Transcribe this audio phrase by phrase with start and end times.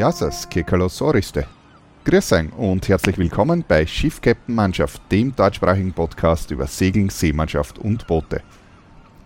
[0.00, 1.46] Jasas Kekalosauriste.
[2.06, 7.78] Grüß euch und herzlich willkommen bei Schiff Captain Mannschaft, dem deutschsprachigen Podcast über Segeln, Seemannschaft
[7.78, 8.40] und Boote.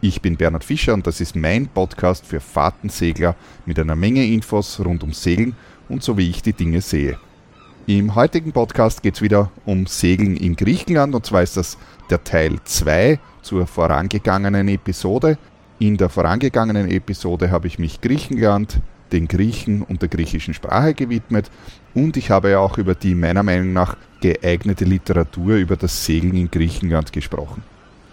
[0.00, 3.36] Ich bin Bernhard Fischer und das ist mein Podcast für Fahrtensegler
[3.66, 5.54] mit einer Menge Infos rund um Segeln
[5.88, 7.20] und so wie ich die Dinge sehe.
[7.86, 11.78] Im heutigen Podcast geht es wieder um Segeln in Griechenland und zwar ist das
[12.10, 15.38] der Teil 2 zur vorangegangenen Episode.
[15.78, 18.80] In der vorangegangenen Episode habe ich mich Griechenland,
[19.14, 21.50] den Griechen und der griechischen Sprache gewidmet
[21.94, 26.50] und ich habe auch über die meiner Meinung nach geeignete Literatur über das Segeln in
[26.50, 27.62] Griechenland gesprochen.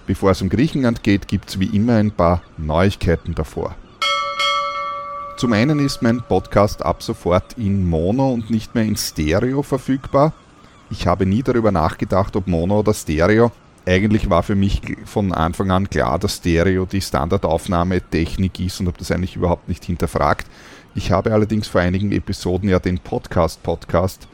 [0.06, 3.76] Bevor es um Griechenland geht, gibt es wie immer ein paar Neuigkeiten davor.
[5.38, 10.34] Zum einen ist mein Podcast ab sofort in Mono und nicht mehr in Stereo verfügbar.
[10.92, 13.52] Ich habe nie darüber nachgedacht, ob Mono oder Stereo.
[13.88, 19.00] Eigentlich war für mich von Anfang an klar, dass Stereo die Standardaufnahmetechnik ist und habe
[19.00, 20.46] das eigentlich überhaupt nicht hinterfragt.
[20.94, 24.28] Ich habe allerdings vor einigen Episoden ja den Podcast-Podcast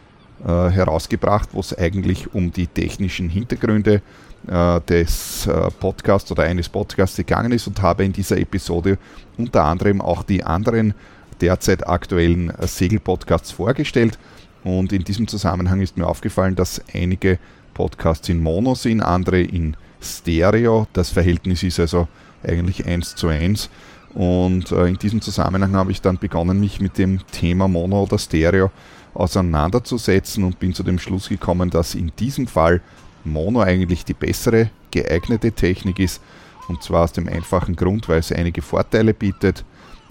[0.43, 4.01] äh, herausgebracht, wo es eigentlich um die technischen Hintergründe
[4.47, 8.97] äh, des äh, Podcasts oder eines Podcasts gegangen ist und habe in dieser Episode
[9.37, 10.95] unter anderem auch die anderen
[11.41, 14.17] derzeit aktuellen äh, Segelpodcasts vorgestellt.
[14.63, 17.37] Und in diesem Zusammenhang ist mir aufgefallen, dass einige
[17.75, 20.87] Podcasts in Mono sind, andere in Stereo.
[20.93, 22.07] Das Verhältnis ist also
[22.43, 23.69] eigentlich 1 zu 1.
[24.17, 28.17] Und äh, in diesem Zusammenhang habe ich dann begonnen, mich mit dem Thema Mono oder
[28.17, 28.71] Stereo
[29.13, 32.81] auseinanderzusetzen und bin zu dem Schluss gekommen, dass in diesem Fall
[33.23, 36.19] Mono eigentlich die bessere geeignete Technik ist.
[36.67, 39.63] Und zwar aus dem einfachen Grund, weil es einige Vorteile bietet.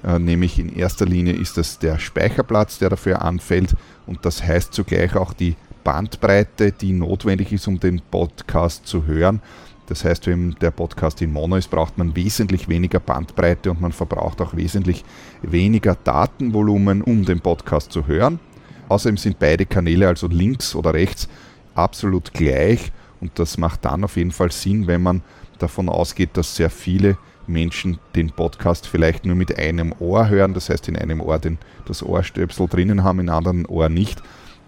[0.04, 3.74] Äh, nämlich in erster Linie ist es der Speicherplatz, der dafür anfällt.
[4.06, 9.42] Und das heißt zugleich auch die Bandbreite, die notwendig ist, um den Podcast zu hören.
[9.86, 13.92] Das heißt, wenn der Podcast in Mono ist, braucht man wesentlich weniger Bandbreite und man
[13.92, 15.04] verbraucht auch wesentlich
[15.42, 18.40] weniger Datenvolumen, um den Podcast zu hören.
[18.88, 21.28] Außerdem sind beide Kanäle, also links oder rechts,
[21.74, 25.22] absolut gleich und das macht dann auf jeden Fall Sinn, wenn man
[25.58, 27.16] davon ausgeht, dass sehr viele
[27.46, 31.58] Menschen den Podcast vielleicht nur mit einem Ohr hören, das heißt in einem Ohr den,
[31.86, 34.22] das Ohrstöpsel drinnen haben, in anderen Ohr nicht.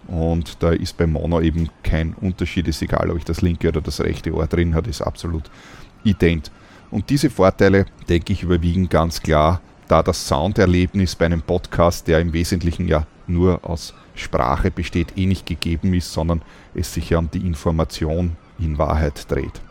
[0.09, 3.79] Und da ist bei Mono eben kein Unterschied, ist egal, ob ich das linke oder
[3.79, 5.43] das rechte Ohr drin habe, ist absolut
[6.03, 6.51] ident.
[6.89, 12.19] Und diese Vorteile, denke ich, überwiegen ganz klar, da das Sounderlebnis bei einem Podcast, der
[12.19, 16.41] im Wesentlichen ja nur aus Sprache besteht, eh nicht gegeben ist, sondern
[16.73, 19.61] es sich ja um die Information in Wahrheit dreht.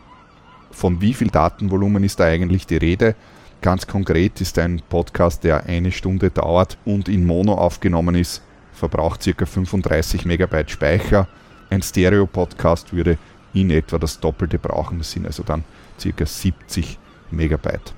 [0.71, 3.15] Von wie viel Datenvolumen ist da eigentlich die Rede?
[3.61, 8.41] Ganz konkret ist ein Podcast, der eine Stunde dauert und in Mono aufgenommen ist,
[8.79, 9.45] verbraucht ca.
[9.45, 11.27] 35 Megabyte Speicher.
[11.69, 13.17] Ein Stereo-Podcast würde
[13.53, 15.63] in etwa das Doppelte brauchen, das sind also dann
[16.01, 16.25] ca.
[16.25, 16.97] 70
[17.29, 17.93] Megabyte.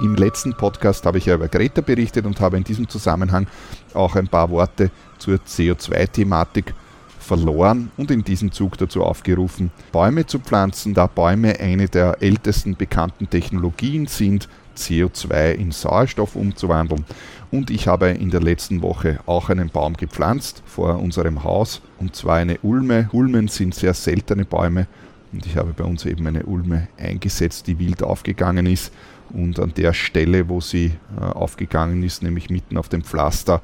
[0.00, 3.46] Im letzten Podcast habe ich ja über Greta berichtet und habe in diesem Zusammenhang
[3.94, 6.74] auch ein paar Worte zur CO2-Thematik
[7.20, 12.76] verloren und in diesem Zug dazu aufgerufen, Bäume zu pflanzen, da Bäume eine der ältesten
[12.76, 17.04] bekannten Technologien sind, CO2 in Sauerstoff umzuwandeln.
[17.50, 22.16] Und ich habe in der letzten Woche auch einen Baum gepflanzt vor unserem Haus, und
[22.16, 23.08] zwar eine Ulme.
[23.12, 24.88] Ulmen sind sehr seltene Bäume
[25.34, 28.92] und ich habe bei uns eben eine Ulme eingesetzt, die wild aufgegangen ist
[29.30, 33.60] und an der Stelle, wo sie äh, aufgegangen ist, nämlich mitten auf dem Pflaster,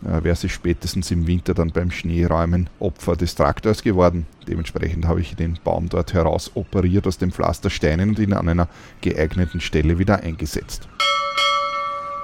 [0.00, 4.26] wäre sie spätestens im Winter dann beim Schneeräumen Opfer des Traktors geworden.
[4.46, 8.68] Dementsprechend habe ich den Baum dort heraus operiert aus den Pflastersteinen und ihn an einer
[9.00, 10.88] geeigneten Stelle wieder eingesetzt.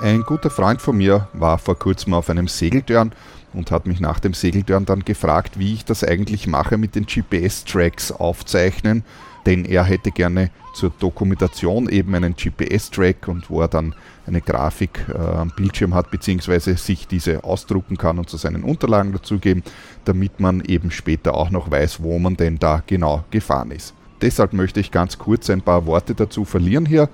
[0.00, 3.12] Ein guter Freund von mir war vor kurzem auf einem Segeltörn
[3.52, 7.06] und hat mich nach dem Segeltörn dann gefragt, wie ich das eigentlich mache mit den
[7.06, 9.04] GPS-Tracks aufzeichnen
[9.46, 13.94] denn er hätte gerne zur Dokumentation eben einen GPS-Track und wo er dann
[14.26, 19.12] eine Grafik äh, am Bildschirm hat, beziehungsweise sich diese ausdrucken kann und zu seinen Unterlagen
[19.12, 19.62] dazugeben,
[20.04, 23.94] damit man eben später auch noch weiß, wo man denn da genau gefahren ist.
[24.20, 27.08] Deshalb möchte ich ganz kurz ein paar Worte dazu verlieren hier.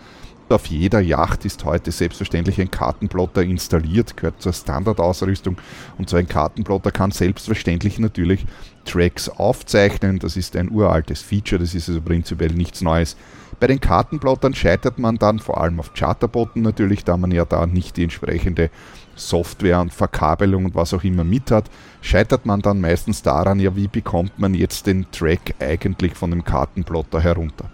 [0.50, 5.58] Auf jeder Yacht ist heute selbstverständlich ein Kartenplotter installiert, gehört zur Standardausrüstung
[5.98, 8.46] und so ein Kartenplotter kann selbstverständlich natürlich
[8.86, 10.18] Tracks aufzeichnen.
[10.18, 13.16] Das ist ein uraltes Feature, das ist also prinzipiell nichts Neues.
[13.60, 17.66] Bei den Kartenplottern scheitert man dann vor allem auf Charterbooten natürlich, da man ja da
[17.66, 18.70] nicht die entsprechende
[19.16, 21.68] Software und Verkabelung und was auch immer mit hat,
[22.00, 26.44] scheitert man dann meistens daran, ja, wie bekommt man jetzt den Track eigentlich von dem
[26.44, 27.68] Kartenplotter herunter.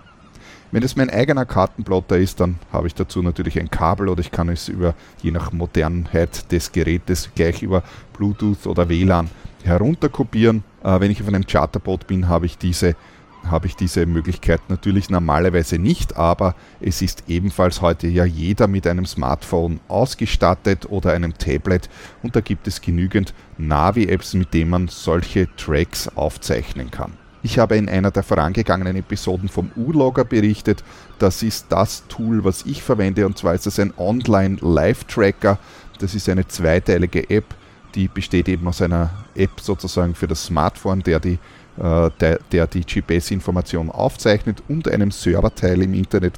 [0.73, 4.33] Wenn es mein eigener Kartenplotter ist, dann habe ich dazu natürlich ein Kabel oder ich
[4.33, 7.85] kann es über, je nach Modernheit des Gerätes, gleich über
[8.17, 9.31] Bluetooth oder WLAN
[9.63, 10.65] herunterkopieren.
[10.83, 12.97] Äh, wenn ich auf einem Charterboot bin, habe ich diese
[13.50, 18.87] habe ich diese Möglichkeit natürlich normalerweise nicht, aber es ist ebenfalls heute ja jeder mit
[18.87, 21.88] einem Smartphone ausgestattet oder einem Tablet
[22.23, 27.12] und da gibt es genügend Navi-Apps, mit denen man solche Tracks aufzeichnen kann.
[27.43, 30.82] Ich habe in einer der vorangegangenen Episoden vom U-Logger berichtet.
[31.19, 35.58] Das ist das Tool, was ich verwende und zwar ist es ein Online-Live-Tracker.
[35.99, 37.44] Das ist eine zweiteilige App,
[37.94, 41.38] die besteht eben aus einer App sozusagen für das Smartphone, der die
[41.76, 46.35] der, der die GPS-Information aufzeichnet und einem Serverteil im Internet,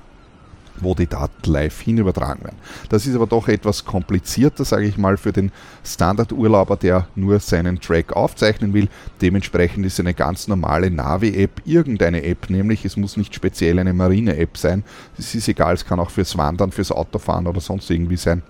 [0.81, 2.57] wo die Daten live hin übertragen werden.
[2.89, 5.53] Das ist aber doch etwas komplizierter, sage ich mal, für den
[5.85, 8.89] Standardurlauber, der nur seinen Track aufzeichnen will.
[9.21, 14.57] Dementsprechend ist eine ganz normale Navi-App irgendeine App, nämlich es muss nicht speziell eine Marine-App
[14.57, 14.85] sein.
[15.19, 18.43] Es ist egal, es kann auch fürs Wandern, fürs Autofahren oder sonst irgendwie sein.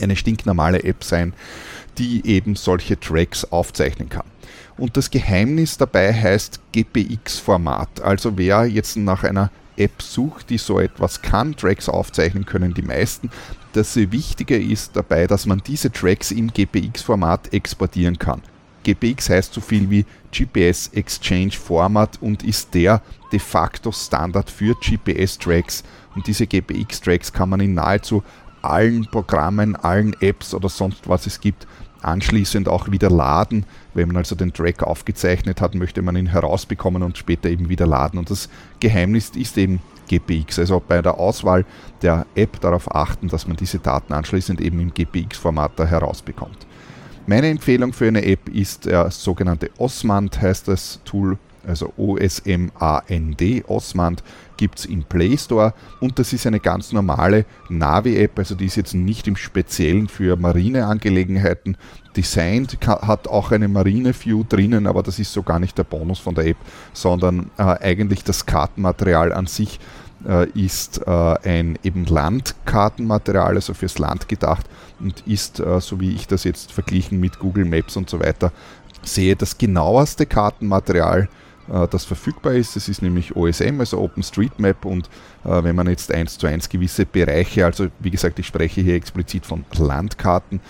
[0.00, 1.32] Eine stinknormale App sein,
[1.96, 4.26] die eben solche Tracks aufzeichnen kann.
[4.78, 8.00] Und das Geheimnis dabei heißt GPX-Format.
[8.02, 12.82] Also wer jetzt nach einer App sucht, die so etwas kann, Tracks aufzeichnen können die
[12.82, 13.30] meisten.
[13.72, 18.42] Das Wichtige ist dabei, dass man diese Tracks im GPX-Format exportieren kann.
[18.84, 23.02] GPX heißt so viel wie GPS Exchange Format und ist der
[23.32, 25.82] de facto Standard für GPS-Tracks.
[26.14, 28.22] Und diese GPX-Tracks kann man in nahezu
[28.62, 31.66] allen Programmen, allen Apps oder sonst was es gibt,
[32.02, 33.64] anschließend auch wieder laden.
[33.94, 37.86] Wenn man also den Track aufgezeichnet hat, möchte man ihn herausbekommen und später eben wieder
[37.86, 38.18] laden.
[38.18, 38.48] Und das
[38.80, 40.58] Geheimnis ist eben GPX.
[40.58, 41.64] Also bei der Auswahl
[42.02, 46.66] der App darauf achten, dass man diese Daten anschließend eben im GPX-Format da herausbekommt.
[47.26, 52.72] Meine Empfehlung für eine App ist der sogenannte Osmand, heißt das Tool also OSMAND,
[53.66, 54.22] Osmand,
[54.56, 55.74] gibt es im Play Store.
[56.00, 60.36] Und das ist eine ganz normale Navi-App, also die ist jetzt nicht im Speziellen für
[60.36, 61.76] Marineangelegenheiten
[62.16, 66.34] designt, hat auch eine Marine-View drinnen, aber das ist so gar nicht der Bonus von
[66.34, 66.56] der App,
[66.94, 69.78] sondern äh, eigentlich das Kartenmaterial an sich
[70.26, 74.66] äh, ist äh, ein eben Landkartenmaterial, also fürs Land gedacht
[74.98, 78.52] und ist, äh, so wie ich das jetzt verglichen mit Google Maps und so weiter,
[79.02, 81.28] sehe das genaueste Kartenmaterial
[81.68, 82.76] das verfügbar ist.
[82.76, 85.08] Das ist nämlich OSM, also OpenStreetMap und
[85.44, 88.94] äh, wenn man jetzt eins zu eins gewisse Bereiche, also wie gesagt, ich spreche hier
[88.94, 90.60] explizit von Landkarten,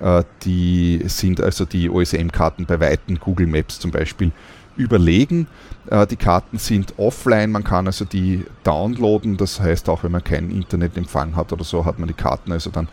[0.00, 4.32] äh, die sind also die OSM-Karten bei weiten Google Maps zum Beispiel
[4.76, 5.48] überlegen.
[6.08, 10.50] Die Karten sind offline, man kann also die downloaden, das heißt auch wenn man keinen
[10.50, 12.88] Internetempfang hat oder so, hat man die Karten also dann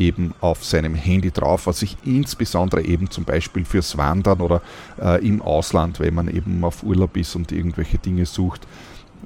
[0.00, 4.62] eben auf seinem Handy drauf, was sich insbesondere eben zum Beispiel fürs Wandern oder
[5.00, 8.66] äh, im Ausland, wenn man eben auf Urlaub ist und irgendwelche Dinge sucht,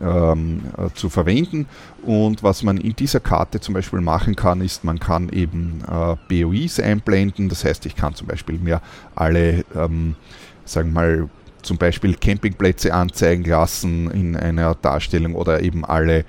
[0.01, 1.67] ähm, äh, zu verwenden.
[2.03, 6.17] Und was man in dieser Karte zum Beispiel machen kann, ist, man kann eben äh,
[6.29, 7.49] BOIs einblenden.
[7.49, 8.83] Das heißt, ich kann zum Beispiel mir
[9.15, 10.17] alle, ähm,
[10.65, 11.29] sagen wir mal,
[11.63, 16.27] zum Beispiel Campingplätze anzeigen lassen in einer Darstellung oder eben alle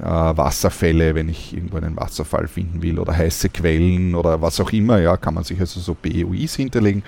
[0.00, 4.72] äh, Wasserfälle, wenn ich irgendwo einen Wasserfall finden will oder heiße Quellen oder was auch
[4.72, 7.02] immer, ja, kann man sich also so BOIs hinterlegen.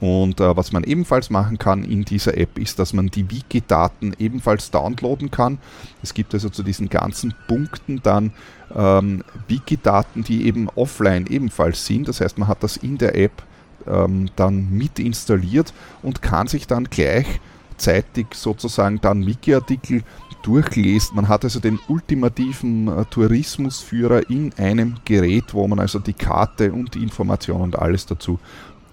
[0.00, 4.14] Und äh, was man ebenfalls machen kann in dieser App ist, dass man die Wiki-Daten
[4.18, 5.58] ebenfalls downloaden kann.
[6.02, 8.32] Es gibt also zu diesen ganzen Punkten dann
[8.74, 12.08] ähm, Wiki-Daten, die eben offline ebenfalls sind.
[12.08, 13.44] Das heißt, man hat das in der App
[13.86, 15.72] ähm, dann mit installiert
[16.02, 20.02] und kann sich dann gleichzeitig sozusagen dann Wiki-Artikel
[20.44, 21.14] durchliest.
[21.14, 26.72] Man hat also den ultimativen äh, Tourismusführer in einem Gerät, wo man also die Karte
[26.72, 28.38] und die Information und alles dazu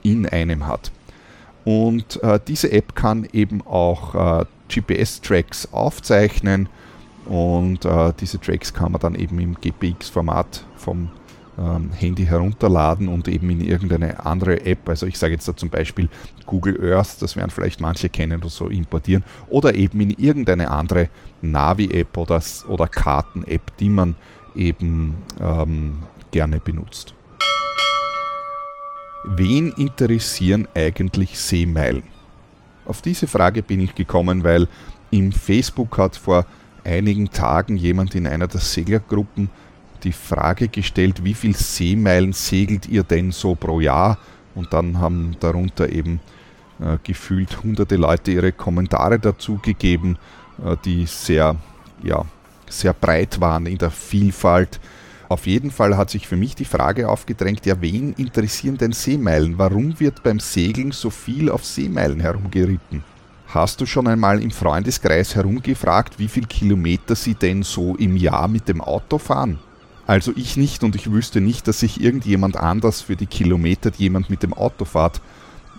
[0.04, 0.92] in einem hat.
[1.64, 6.70] Und äh, diese App kann eben auch äh, GPS-Tracks aufzeichnen
[7.26, 11.12] und äh, diese Tracks kann man dann eben im GPX-Format vom
[11.62, 15.70] ähm, Handy herunterladen und eben in irgendeine andere App, also ich sage jetzt da zum
[15.70, 16.10] Beispiel
[16.46, 21.10] Google Earth, das werden vielleicht manche kennen oder so importieren, oder eben in irgendeine andere
[21.42, 24.16] Navi-App oder, oder Karten-App, die man
[24.56, 26.00] eben ähm,
[26.32, 27.14] gerne benutzt.
[29.24, 32.04] Wen interessieren eigentlich Seemeilen?
[32.86, 34.68] Auf diese Frage bin ich gekommen, weil
[35.12, 36.46] im Facebook hat vor
[36.84, 39.50] einigen Tagen jemand in einer der Seglergruppen
[40.04, 44.18] die Frage gestellt, wie viel Seemeilen segelt ihr denn so pro Jahr?
[44.56, 46.20] Und dann haben darunter eben
[46.80, 50.18] äh, gefühlt hunderte Leute ihre Kommentare dazu gegeben,
[50.64, 51.56] äh, die sehr,
[52.04, 52.26] ja,
[52.68, 54.80] sehr breit waren in der Vielfalt.
[55.30, 59.58] Auf jeden Fall hat sich für mich die Frage aufgedrängt, ja, wen interessieren denn Seemeilen?
[59.58, 63.04] Warum wird beim Segeln so viel auf Seemeilen herumgeritten?
[63.48, 68.48] Hast du schon einmal im Freundeskreis herumgefragt, wie viele Kilometer sie denn so im Jahr
[68.48, 69.60] mit dem Auto fahren?
[70.12, 74.04] Also ich nicht und ich wüsste nicht, dass sich irgendjemand anders für die Kilometer, die
[74.04, 75.22] jemand mit dem Auto fährt,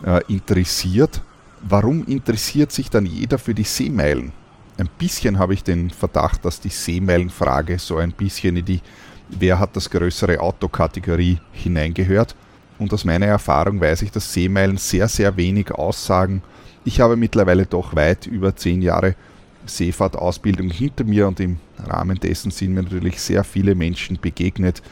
[0.07, 1.21] äh, interessiert.
[1.61, 4.33] Warum interessiert sich dann jeder für die Seemeilen?
[4.79, 8.81] ein bisschen habe ich den Verdacht, dass die Seemeilenfrage so ein bisschen in die
[9.29, 12.35] Wer hat das größere Auto-Kategorie hineingehört.
[12.79, 16.43] Und aus meiner Erfahrung weiß ich, dass Seemeilen sehr, sehr wenig aussagen.
[16.87, 19.15] Ich habe mittlerweile doch weit über zehn Jahre
[19.66, 24.83] Seefahrtausbildung hinter mir und im Rahmen dessen sind mir natürlich sehr viele Menschen begegnet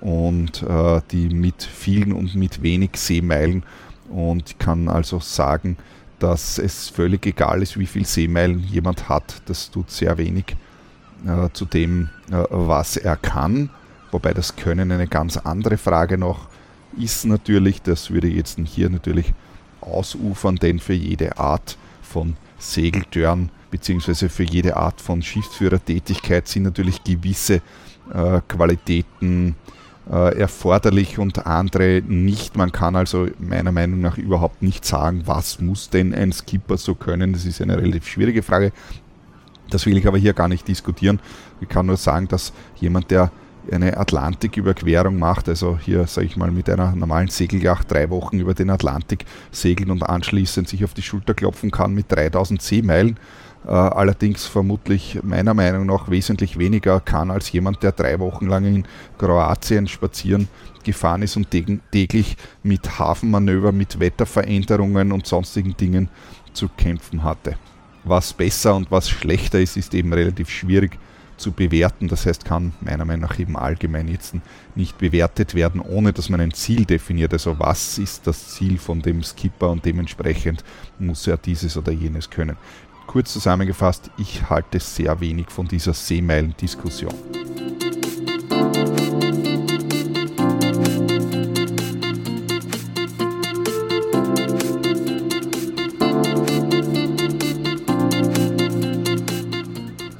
[0.00, 3.64] und äh, die mit vielen und mit wenig Seemeilen
[4.08, 5.76] und ich kann also sagen,
[6.18, 9.42] dass es völlig egal ist, wie viel Seemeilen jemand hat.
[9.46, 10.56] Das tut sehr wenig
[11.26, 13.70] äh, zu dem, äh, was er kann.
[14.10, 16.48] Wobei das Können eine ganz andere Frage noch
[16.98, 17.82] ist natürlich.
[17.82, 19.32] Das würde jetzt hier natürlich
[19.80, 24.28] ausufern, denn für jede Art von Segeltörn bzw.
[24.28, 27.60] für jede Art von Schiffsführertätigkeit sind natürlich gewisse
[28.12, 29.56] äh, Qualitäten
[30.10, 32.56] äh, erforderlich und andere nicht.
[32.56, 36.94] Man kann also meiner Meinung nach überhaupt nicht sagen, was muss denn ein Skipper so
[36.94, 37.32] können.
[37.32, 38.72] Das ist eine relativ schwierige Frage.
[39.70, 41.20] Das will ich aber hier gar nicht diskutieren.
[41.60, 43.30] Ich kann nur sagen, dass jemand, der
[43.70, 48.54] eine Atlantiküberquerung macht, also hier sage ich mal mit einer normalen Segelyacht drei Wochen über
[48.54, 53.18] den Atlantik segeln und anschließend sich auf die Schulter klopfen kann mit 3000 Seemeilen,
[53.72, 58.84] allerdings vermutlich meiner Meinung nach wesentlich weniger kann als jemand, der drei Wochen lang in
[59.18, 60.48] Kroatien spazieren
[60.84, 66.08] gefahren ist und täglich mit Hafenmanöver, mit Wetterveränderungen und sonstigen Dingen
[66.54, 67.56] zu kämpfen hatte.
[68.04, 70.98] Was besser und was schlechter ist, ist eben relativ schwierig
[71.36, 72.08] zu bewerten.
[72.08, 74.34] Das heißt, kann meiner Meinung nach eben allgemein jetzt
[74.74, 77.32] nicht bewertet werden, ohne dass man ein Ziel definiert.
[77.32, 80.64] Also was ist das Ziel von dem Skipper und dementsprechend
[80.98, 82.56] muss er dieses oder jenes können.
[83.08, 87.14] Kurz zusammengefasst, ich halte sehr wenig von dieser Seemeilen-Diskussion.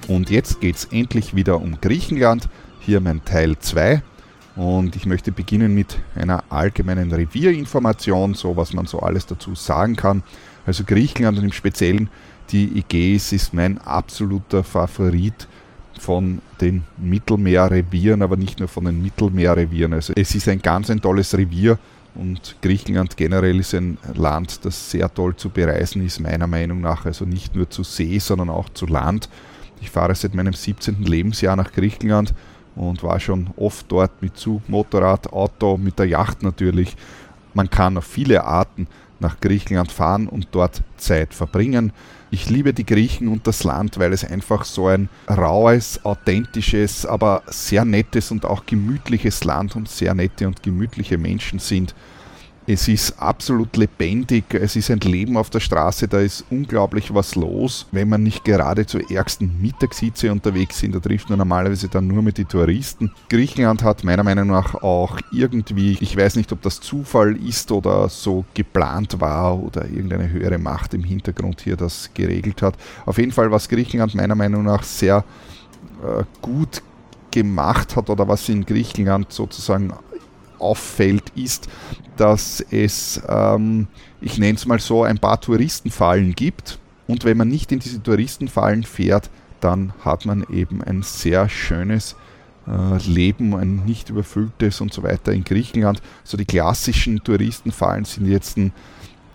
[0.08, 2.48] Und jetzt geht es endlich wieder um Griechenland.
[2.80, 4.02] Hier mein Teil 2.
[4.56, 9.94] Und ich möchte beginnen mit einer allgemeinen Revierinformation, so was man so alles dazu sagen
[9.94, 10.22] kann.
[10.64, 12.08] Also Griechenland und im Speziellen
[12.50, 15.46] die Ägäis ist mein absoluter Favorit
[15.98, 19.92] von den Mittelmeerrevieren, aber nicht nur von den Mittelmeerrevieren.
[19.92, 21.78] Also es ist ein ganz ein tolles Revier
[22.14, 27.04] und Griechenland generell ist ein Land, das sehr toll zu bereisen ist, meiner Meinung nach.
[27.06, 29.28] Also nicht nur zu See, sondern auch zu Land.
[29.80, 31.02] Ich fahre seit meinem 17.
[31.04, 32.34] Lebensjahr nach Griechenland
[32.74, 36.96] und war schon oft dort mit Zug, Motorrad, Auto, mit der Yacht natürlich.
[37.54, 38.86] Man kann auf viele Arten
[39.20, 41.92] nach Griechenland fahren und dort Zeit verbringen.
[42.30, 47.42] Ich liebe die Griechen und das Land, weil es einfach so ein raues, authentisches, aber
[47.46, 51.94] sehr nettes und auch gemütliches Land und sehr nette und gemütliche Menschen sind.
[52.70, 57.34] Es ist absolut lebendig, es ist ein Leben auf der Straße, da ist unglaublich was
[57.34, 57.86] los.
[57.92, 62.22] Wenn man nicht gerade zur ärgsten Mittagshitze unterwegs sind, da trifft man normalerweise dann nur
[62.22, 63.10] mit den Touristen.
[63.30, 68.10] Griechenland hat meiner Meinung nach auch irgendwie, ich weiß nicht, ob das Zufall ist oder
[68.10, 72.74] so geplant war oder irgendeine höhere Macht im Hintergrund hier das geregelt hat.
[73.06, 75.24] Auf jeden Fall, was Griechenland meiner Meinung nach sehr
[76.04, 76.82] äh, gut
[77.30, 79.92] gemacht hat oder was in Griechenland sozusagen
[80.58, 81.68] auffällt, ist,
[82.16, 83.88] dass es, ähm,
[84.20, 86.78] ich nenne es mal so, ein paar Touristenfallen gibt.
[87.06, 92.16] Und wenn man nicht in diese Touristenfallen fährt, dann hat man eben ein sehr schönes
[92.66, 96.02] äh, Leben, ein nicht überfülltes und so weiter in Griechenland.
[96.24, 98.72] So die klassischen Touristenfallen sind jetzt ein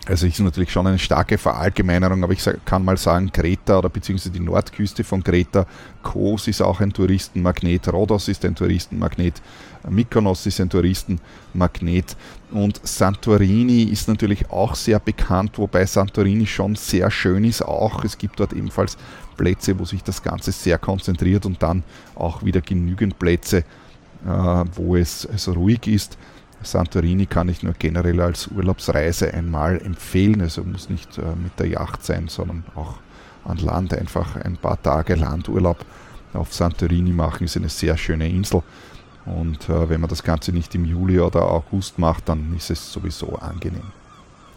[0.06, 4.32] also ist natürlich schon eine starke Verallgemeinerung, aber ich kann mal sagen, Kreta oder beziehungsweise
[4.32, 5.66] die Nordküste von Kreta,
[6.02, 9.42] Kos ist auch ein Touristenmagnet, Rhodos ist ein Touristenmagnet,
[9.90, 12.18] Mykonos ist ein Touristenmagnet
[12.52, 18.04] und Santorini ist natürlich auch sehr bekannt, wobei Santorini schon sehr schön ist auch.
[18.04, 18.98] Es gibt dort ebenfalls
[19.38, 21.84] Plätze, wo sich das Ganze sehr konzentriert und dann
[22.16, 26.18] auch wieder genügend Plätze, äh, wo es also ruhig ist.
[26.64, 30.42] Santorini kann ich nur generell als Urlaubsreise einmal empfehlen.
[30.42, 32.96] Also muss nicht äh, mit der Yacht sein, sondern auch
[33.46, 35.86] an Land einfach ein paar Tage Landurlaub
[36.34, 37.46] auf Santorini machen.
[37.46, 38.64] Ist eine sehr schöne Insel.
[39.26, 42.92] Und äh, wenn man das Ganze nicht im Juli oder August macht, dann ist es
[42.92, 43.92] sowieso angenehm.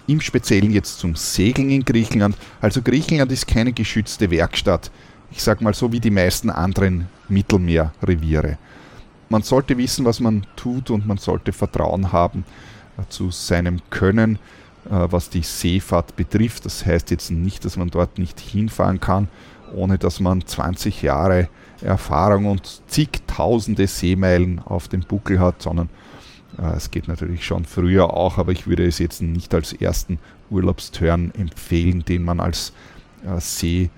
[0.08, 2.36] Im Speziellen jetzt zum Segeln in Griechenland.
[2.60, 4.90] Also Griechenland ist keine geschützte Werkstatt.
[5.32, 8.58] Ich sage mal so wie die meisten anderen Mittelmeerreviere
[9.28, 12.44] man sollte wissen, was man tut und man sollte Vertrauen haben
[12.98, 14.38] äh, zu seinem Können,
[14.86, 16.64] äh, was die Seefahrt betrifft.
[16.64, 19.28] Das heißt jetzt nicht, dass man dort nicht hinfahren kann,
[19.74, 21.48] ohne dass man 20 Jahre
[21.82, 25.90] Erfahrung und zigtausende Seemeilen auf dem Buckel hat, sondern
[26.58, 30.18] äh, es geht natürlich schon früher auch, aber ich würde es jetzt nicht als ersten
[30.50, 32.72] Urlaubsturn empfehlen, den man als
[33.38, 33.90] See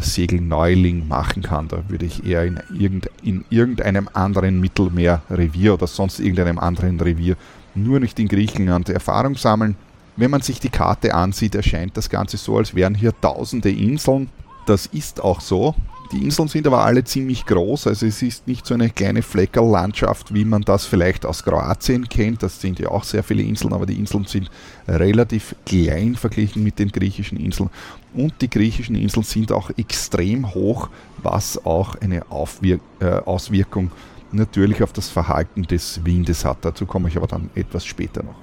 [0.00, 1.68] Segelneuling machen kann.
[1.68, 7.36] Da würde ich eher in, irgend, in irgendeinem anderen Mittelmeerrevier oder sonst irgendeinem anderen Revier,
[7.74, 9.76] nur nicht in Griechenland, Erfahrung sammeln.
[10.16, 14.28] Wenn man sich die Karte ansieht, erscheint das Ganze so, als wären hier tausende Inseln.
[14.66, 15.74] Das ist auch so.
[16.12, 20.32] Die Inseln sind aber alle ziemlich groß, also es ist nicht so eine kleine Fleckerlandschaft,
[20.34, 22.42] wie man das vielleicht aus Kroatien kennt.
[22.42, 24.50] Das sind ja auch sehr viele Inseln, aber die Inseln sind
[24.86, 27.70] relativ klein verglichen mit den griechischen Inseln.
[28.14, 30.88] Und die griechischen Inseln sind auch extrem hoch,
[31.22, 33.90] was auch eine Aufwir äh, Auswirkung
[34.30, 36.58] natürlich auf das Verhalten des Windes hat.
[36.62, 38.36] Dazu komme ich aber dann etwas später noch.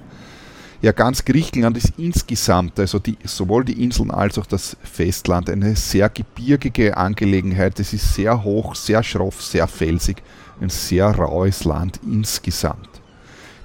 [0.82, 5.76] Ja, ganz Griechenland ist insgesamt, also die, sowohl die Inseln als auch das Festland, eine
[5.76, 7.78] sehr gebirgige Angelegenheit.
[7.78, 10.16] Es ist sehr hoch, sehr schroff, sehr felsig,
[10.60, 12.91] ein sehr raues Land insgesamt.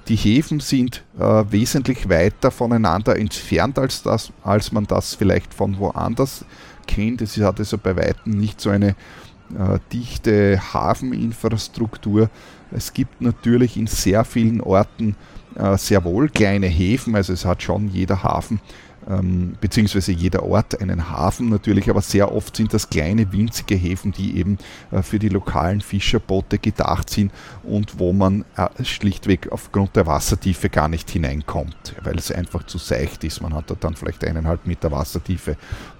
[0.08, 5.78] Die Häfen sind äh, wesentlich weiter voneinander entfernt, als, das, als man das vielleicht von
[5.78, 6.46] woanders
[6.86, 7.20] kennt.
[7.20, 12.30] Es hat also bei weitem nicht so eine äh, dichte Hafeninfrastruktur.
[12.70, 15.14] Es gibt natürlich in sehr vielen Orten
[15.56, 18.60] äh, sehr wohl kleine Häfen, also es hat schon jeder Hafen
[19.08, 24.12] ähm, beziehungsweise jeder Ort einen Hafen natürlich, aber sehr oft sind das kleine winzige Häfen,
[24.12, 24.58] die eben
[24.90, 30.68] äh, für die lokalen Fischerboote gedacht sind und wo man äh, schlichtweg aufgrund der Wassertiefe
[30.68, 33.40] gar nicht hineinkommt, weil es einfach zu seicht ist.
[33.40, 35.56] Man hat da dann vielleicht eineinhalb Meter Wassertiefe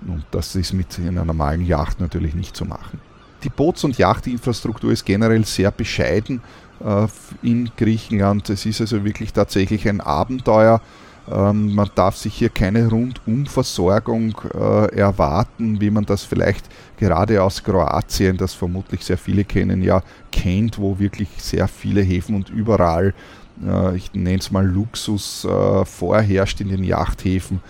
[0.06, 3.00] und das ist mit einer normalen Yacht natürlich nicht zu machen.
[3.44, 6.42] Die Boots- und Yachtinfrastruktur ist generell sehr bescheiden
[6.84, 7.06] äh,
[7.42, 8.50] in Griechenland.
[8.50, 10.80] Es ist also wirklich tatsächlich ein Abenteuer.
[11.30, 16.66] Ähm, man darf sich hier keine Rundumversorgung äh, erwarten, wie man das vielleicht
[16.96, 22.34] gerade aus Kroatien, das vermutlich sehr viele kennen, ja kennt, wo wirklich sehr viele Häfen
[22.34, 23.14] und überall,
[23.66, 25.46] äh, ich nenne es mal Luxus,
[25.84, 27.60] vorherrscht in den Yachthäfen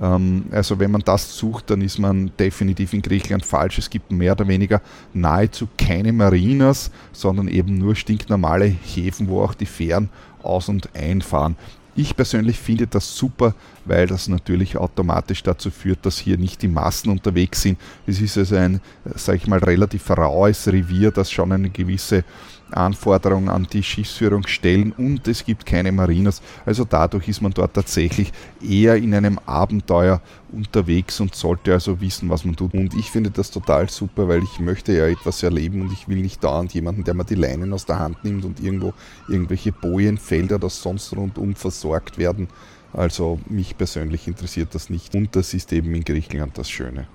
[0.00, 3.78] ähm, also wenn man das sucht, dann ist man definitiv in Griechenland falsch.
[3.78, 4.80] Es gibt mehr oder weniger
[5.12, 10.08] nahezu keine Marinas, sondern eben nur stinknormale Häfen, wo auch die Fähren
[10.42, 11.56] aus- und einfahren.
[11.98, 13.56] Ich persönlich finde das super,
[13.88, 17.78] weil das natürlich automatisch dazu führt, dass hier nicht die Massen unterwegs sind.
[18.06, 18.80] Es ist also ein,
[19.14, 22.24] sage ich mal, relativ raues Revier, das schon eine gewisse
[22.70, 26.42] Anforderungen an die Schiffsführung stellen und es gibt keine Marinas.
[26.66, 30.20] Also dadurch ist man dort tatsächlich eher in einem Abenteuer
[30.52, 32.74] unterwegs und sollte also wissen, was man tut.
[32.74, 36.18] Und ich finde das total super, weil ich möchte ja etwas erleben und ich will
[36.18, 38.92] nicht dauernd jemanden, der mir die Leinen aus der Hand nimmt und irgendwo
[39.28, 42.48] irgendwelche Bojenfelder oder sonst rundum versorgt werden.
[42.92, 45.14] Also mich persönlich interessiert das nicht.
[45.14, 47.06] Und das ist eben in Griechenland das Schöne.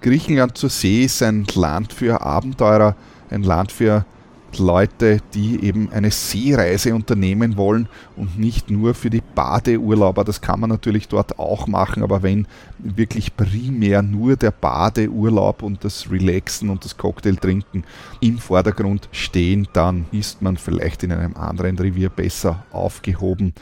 [0.00, 2.96] Griechenland zur See ist ein Land für Abenteurer,
[3.30, 4.04] ein Land für
[4.58, 10.24] Leute, die eben eine Seereise unternehmen wollen und nicht nur für die Badeurlauber.
[10.24, 12.46] Das kann man natürlich dort auch machen, aber wenn
[12.78, 17.84] wirklich primär nur der Badeurlaub und das Relaxen und das Cocktailtrinken
[18.20, 23.54] im Vordergrund stehen, dann ist man vielleicht in einem anderen Revier besser aufgehoben.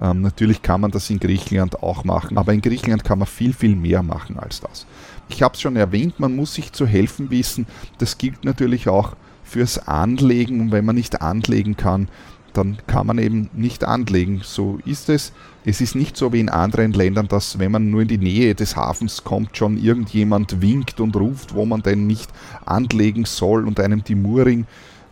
[0.00, 3.52] Ähm, natürlich kann man das in Griechenland auch machen, aber in Griechenland kann man viel,
[3.52, 4.86] viel mehr machen als das.
[5.28, 7.66] Ich habe es schon erwähnt, man muss sich zu helfen wissen.
[7.98, 12.08] Das gilt natürlich auch fürs Anlegen und wenn man nicht anlegen kann,
[12.52, 14.40] dann kann man eben nicht anlegen.
[14.42, 15.32] So ist es.
[15.64, 18.54] Es ist nicht so wie in anderen Ländern, dass wenn man nur in die Nähe
[18.54, 22.30] des Hafens kommt, schon irgendjemand winkt und ruft, wo man denn nicht
[22.64, 24.66] anlegen soll und einem die Mooring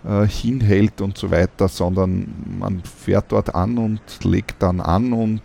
[0.06, 5.40] äh, hinhält und so weiter, sondern man fährt dort an und legt dann an und,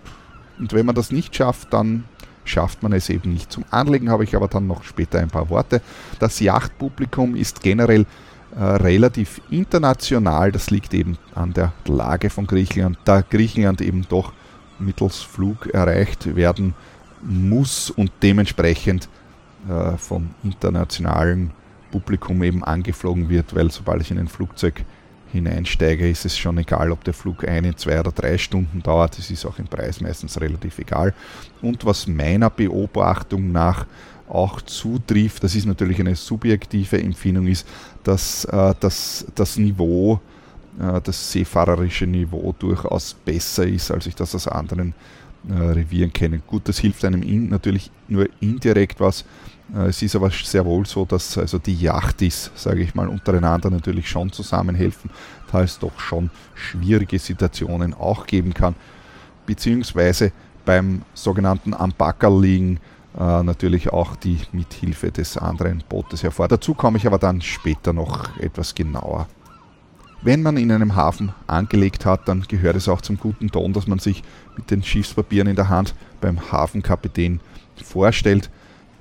[0.60, 2.04] und wenn man das nicht schafft, dann
[2.44, 3.52] schafft man es eben nicht.
[3.52, 5.82] Zum Anlegen habe ich aber dann noch später ein paar Worte.
[6.20, 8.06] Das Yachtpublikum ist generell
[8.56, 10.52] äh, relativ international.
[10.52, 14.34] Das liegt eben an der Lage von Griechenland, da Griechenland eben doch
[14.80, 16.74] mittels Flug erreicht werden
[17.22, 19.08] muss und dementsprechend
[19.70, 21.52] äh, vom internationalen
[21.92, 24.84] Publikum eben angeflogen wird, weil sobald ich in ein Flugzeug
[25.32, 29.18] hineinsteige, ist es schon egal, ob der Flug eine, zwei oder drei Stunden dauert.
[29.18, 31.14] Es ist auch im Preis meistens relativ egal.
[31.62, 33.86] Und was meiner Beobachtung nach
[34.28, 37.68] auch zutrifft, das ist natürlich eine subjektive Empfindung, ist,
[38.04, 40.20] dass äh, das, das Niveau,
[40.80, 44.94] äh, das seefahrerische Niveau durchaus besser ist, als ich das aus anderen
[45.50, 46.40] äh, Revieren kenne.
[46.46, 49.26] Gut, das hilft einem in, natürlich nur indirekt was.
[49.76, 53.70] Äh, es ist aber sehr wohl so, dass also die Yachtis, sage ich mal, untereinander
[53.70, 55.10] natürlich schon zusammenhelfen,
[55.52, 58.76] da es doch schon schwierige Situationen auch geben kann,
[59.46, 60.32] beziehungsweise
[60.66, 62.80] beim sogenannten Ambackerl liegen
[63.20, 66.48] äh, natürlich auch die Mithilfe des anderen Bootes hervor.
[66.48, 69.28] Dazu komme ich aber dann später noch etwas genauer.
[70.24, 73.88] Wenn man in einem Hafen angelegt hat, dann gehört es auch zum guten Ton, dass
[73.88, 74.24] man sich
[74.56, 77.40] mit den Schiffspapieren in der Hand beim Hafenkapitän
[77.84, 78.52] vorstellt.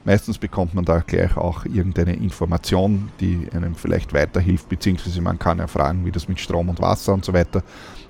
[0.04, 5.58] Meistens bekommt man da gleich auch irgendeine Information, die einem vielleicht weiterhilft, beziehungsweise man kann
[5.58, 7.62] ja fragen, wie das mit Strom und Wasser und so weiter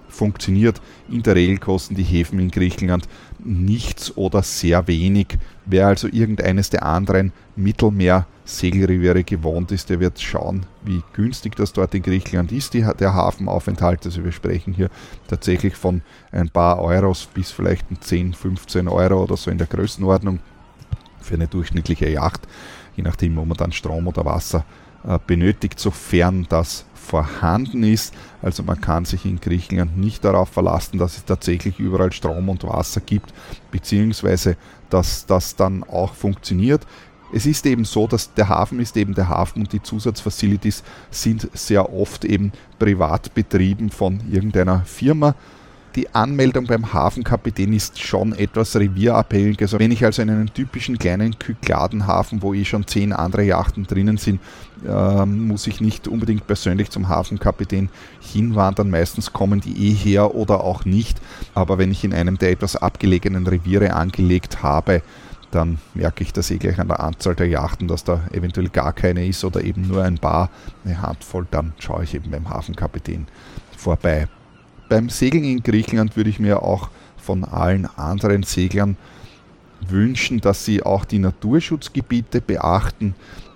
[0.08, 0.80] funktioniert.
[1.08, 5.38] In der Regel kosten die Häfen in Griechenland nichts oder sehr wenig.
[5.66, 11.94] Wer also irgendeines der anderen Mittelmeer-Segelreviere gewohnt ist, der wird schauen, wie günstig das dort
[11.94, 14.04] in Griechenland ist, die, der Hafenaufenthalt.
[14.04, 14.90] Also wir sprechen hier
[15.28, 20.40] tatsächlich von ein paar Euros bis vielleicht 10, 15 Euro oder so in der Größenordnung
[21.20, 22.42] für eine durchschnittliche Yacht,
[22.96, 24.64] je nachdem, wo man dann Strom oder Wasser
[25.04, 28.14] äh, benötigt, sofern das vorhanden ist.
[28.42, 32.64] Also man kann sich in Griechenland nicht darauf verlassen, dass es tatsächlich überall Strom und
[32.64, 33.32] Wasser gibt,
[33.70, 34.56] beziehungsweise
[34.90, 36.86] dass das dann auch funktioniert.
[37.32, 41.48] Es ist eben so, dass der Hafen ist eben der Hafen und die Zusatzfacilities sind
[41.54, 45.34] sehr oft eben privat betrieben von irgendeiner Firma
[45.96, 49.60] die Anmeldung beim Hafenkapitän ist schon etwas revierabhängig.
[49.60, 53.86] Also wenn ich also in einem typischen kleinen Kykladenhafen, wo eh schon zehn andere Yachten
[53.86, 54.40] drinnen sind,
[54.86, 57.88] äh, muss ich nicht unbedingt persönlich zum Hafenkapitän
[58.20, 58.90] hinwandern.
[58.90, 61.20] Meistens kommen die eh her oder auch nicht.
[61.54, 65.02] Aber wenn ich in einem der etwas abgelegenen Reviere angelegt habe,
[65.50, 68.92] dann merke ich das eh gleich an der Anzahl der Yachten, dass da eventuell gar
[68.92, 70.48] keine ist oder eben nur ein paar,
[70.84, 73.26] eine Handvoll, dann schaue ich eben beim Hafenkapitän
[73.76, 74.28] vorbei
[74.90, 78.96] beim Segeln in Griechenland würde ich mir auch von allen anderen Seglern
[79.88, 83.14] wünschen, dass sie auch die Naturschutzgebiete beachten.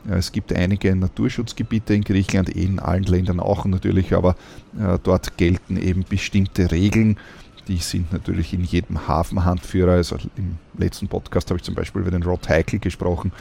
[0.08, 4.36] Es gibt einige Naturschutzgebiete in Griechenland, eh in allen Ländern auch natürlich, aber
[4.78, 7.18] äh, dort gelten eben bestimmte Regeln.
[7.66, 9.92] Die sind natürlich in jedem Hafenhandführer.
[9.92, 13.32] Also im letzten Podcast habe ich zum Beispiel über den Rod Heikel gesprochen.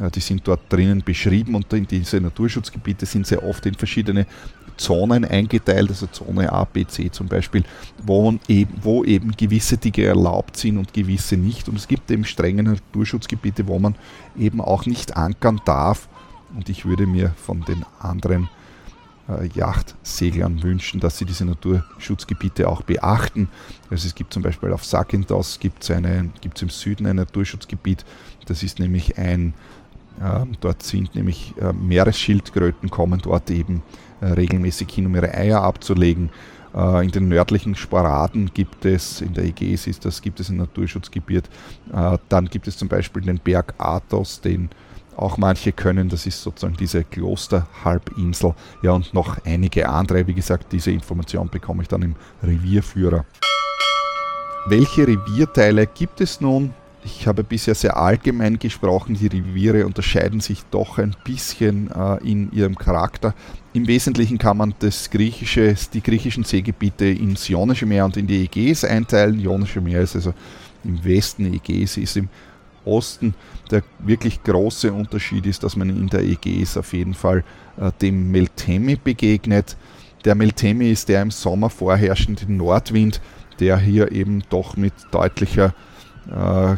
[0.00, 4.26] Äh, die sind dort drinnen beschrieben und in diese Naturschutzgebiete sind sehr oft in verschiedene
[4.76, 7.64] Zonen eingeteilt, also Zone A, B, C zum Beispiel,
[8.02, 11.68] wo eben, wo eben gewisse Dinge erlaubt sind und gewisse nicht.
[11.68, 13.94] Und es gibt eben strenge Naturschutzgebiete, wo man
[14.36, 16.08] eben auch nicht ankern darf.
[16.54, 18.48] Und ich würde mir von den anderen
[19.28, 23.48] äh, Yachtseglern wünschen, dass sie diese Naturschutzgebiete auch beachten.
[23.90, 25.90] Also es gibt zum Beispiel auf Sakintos gibt es
[26.62, 28.04] im Süden ein Naturschutzgebiet,
[28.46, 29.54] das ist nämlich ein,
[30.20, 33.82] äh, dort sind nämlich äh, Meeresschildkröten, kommen dort eben
[34.26, 36.30] regelmäßig hin, um ihre Eier abzulegen.
[36.74, 40.56] Äh, in den nördlichen Sporaden gibt es, in der Ägäis ist das, gibt es ein
[40.56, 41.48] Naturschutzgebiet.
[41.92, 44.70] Äh, dann gibt es zum Beispiel den Berg Athos, den
[45.16, 48.54] auch manche können, das ist sozusagen diese Klosterhalbinsel.
[48.82, 50.26] Ja, und noch einige andere.
[50.26, 53.26] Wie gesagt, diese Information bekomme ich dann im Revierführer.
[54.66, 56.72] Welche Revierteile gibt es nun?
[57.04, 62.52] Ich habe bisher sehr allgemein gesprochen, die Reviere unterscheiden sich doch ein bisschen äh, in
[62.52, 63.34] ihrem Charakter.
[63.72, 68.44] Im Wesentlichen kann man das griechische, die griechischen Seegebiete ins Ionische Meer und in die
[68.44, 69.40] Ägäis einteilen.
[69.40, 70.32] Ionische Meer ist also
[70.84, 72.28] im Westen, Ägäis ist im
[72.84, 73.34] Osten.
[73.72, 77.42] Der wirklich große Unterschied ist, dass man in der Ägäis auf jeden Fall
[77.80, 79.76] äh, dem Meltemi begegnet.
[80.24, 83.20] Der Meltemi ist der im Sommer vorherrschende Nordwind,
[83.58, 85.91] der hier eben doch mit deutlicher äh,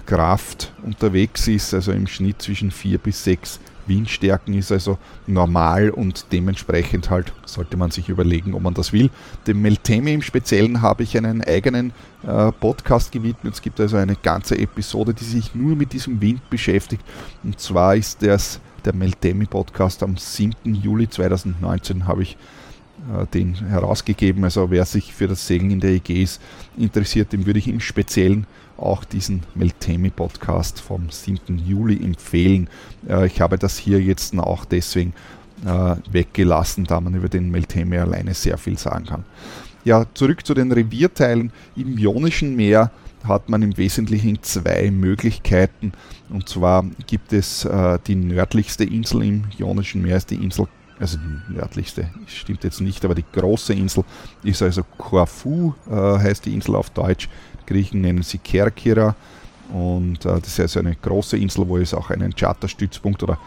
[0.06, 6.26] Kraft unterwegs ist, also im Schnitt zwischen 4 bis 6 Windstärken ist also normal und
[6.32, 9.10] dementsprechend halt sollte man sich überlegen, ob man das will.
[9.46, 11.92] Dem Meltemi im Speziellen habe ich einen eigenen
[12.26, 13.54] äh, Podcast gewidmet.
[13.54, 17.04] Es gibt also eine ganze Episode, die sich nur mit diesem Wind beschäftigt.
[17.42, 20.74] Und zwar ist das der Meltemi Podcast am 7.
[20.74, 22.36] Juli 2019 habe ich äh,
[23.32, 24.44] den herausgegeben.
[24.44, 26.40] Also wer sich für das Segeln in der Ägäis
[26.76, 31.58] interessiert, dem würde ich im Speziellen auch diesen Meltemi-Podcast vom 7.
[31.58, 32.68] Juli empfehlen.
[33.08, 35.14] Äh, ich habe das hier jetzt auch deswegen
[35.64, 39.24] äh, weggelassen, da man über den Meltemi alleine sehr viel sagen kann.
[39.84, 41.52] Ja, zurück zu den Revierteilen.
[41.76, 42.90] Im Ionischen Meer
[43.22, 45.92] hat man im Wesentlichen zwei Möglichkeiten.
[46.30, 50.66] Und zwar gibt es äh, die nördlichste Insel im Ionischen Meer, ist die Insel,
[50.98, 54.04] also die nördlichste, stimmt jetzt nicht, aber die große Insel
[54.42, 57.28] ist also Korfu, äh, heißt die Insel auf Deutsch.
[57.66, 59.16] Griechen nennen sie Kerkira.
[59.72, 63.38] Und äh, das ist also eine große Insel, wo es auch einen Charterstützpunkt oder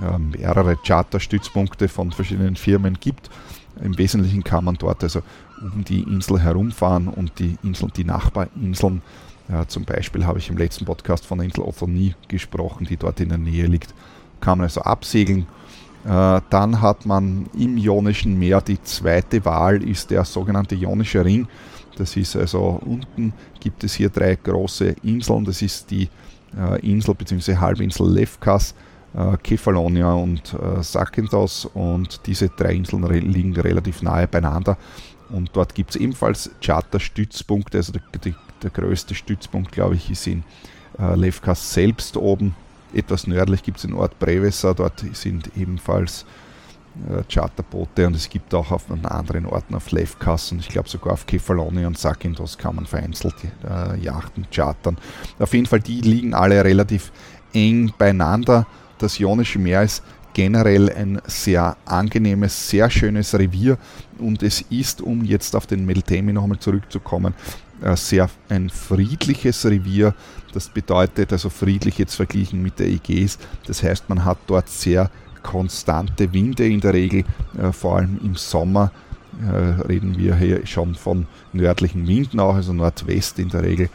[0.00, 3.28] äh, mehrere Charterstützpunkte von verschiedenen Firmen gibt.
[3.82, 5.22] Im Wesentlichen kann man dort also
[5.60, 9.02] um die Insel herumfahren und die Inseln, die Nachbarinseln,
[9.48, 13.20] äh, zum Beispiel habe ich im letzten Podcast von der Insel Othonie gesprochen, die dort
[13.20, 13.94] in der Nähe liegt,
[14.40, 15.46] kann man also absegeln.
[16.08, 21.46] Äh, dann hat man im Ionischen Meer die zweite Wahl, ist der sogenannte Ionische Ring.
[21.96, 25.44] Das ist also unten gibt es hier drei große Inseln.
[25.44, 26.08] Das ist die
[26.56, 27.56] äh, Insel bzw.
[27.56, 28.74] Halbinsel Lefkas,
[29.14, 34.78] äh, Kefalonia und Zakynthos und diese drei Inseln liegen relativ nahe beieinander.
[35.28, 37.76] Und dort gibt es ebenfalls Charterstützpunkte.
[37.76, 38.02] Also der,
[38.62, 40.42] der, größte Stützpunkt, glaube ich, ist in
[41.16, 42.54] Lefkas selbst oben.
[42.92, 46.24] Etwas nördlich gibt es den Ort Brevesa, dort sind ebenfalls
[47.08, 51.12] äh, Charterboote und es gibt auch auf anderen Orten, auf Lefkas und ich glaube sogar
[51.12, 54.96] auf Kefaloni und Sakindos kann man vereinzelt äh, Yachten chartern.
[55.38, 57.12] Auf jeden Fall, die liegen alle relativ
[57.52, 58.66] eng beieinander.
[58.98, 60.02] Das Ionische Meer ist
[60.38, 63.76] generell ein sehr angenehmes, sehr schönes Revier
[64.20, 67.34] und es ist, um jetzt auf den Meltemi nochmal zurückzukommen,
[67.82, 70.14] äh, sehr ein friedliches Revier.
[70.52, 73.36] Das bedeutet also friedlich jetzt verglichen mit der Ägäis.
[73.66, 75.10] Das heißt, man hat dort sehr
[75.42, 77.24] konstante Winde in der Regel,
[77.60, 78.92] äh, vor allem im Sommer
[79.42, 83.90] äh, reden wir hier schon von nördlichen Winden auch, also Nordwest in der Regel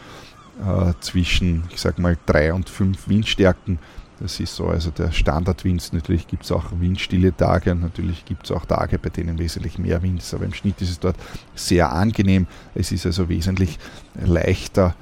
[0.99, 3.79] zwischen, ich sag mal, drei und fünf Windstärken
[4.19, 5.91] das ist so, also der Standardwind.
[5.93, 9.78] Natürlich gibt es auch windstille Tage und natürlich gibt es auch Tage, bei denen wesentlich
[9.78, 10.34] mehr Wind ist.
[10.34, 11.17] Aber im Schnitt ist es dort
[11.56, 12.47] sehr angenehm.
[12.76, 13.80] Es ist also wesentlich
[14.23, 14.95] leichter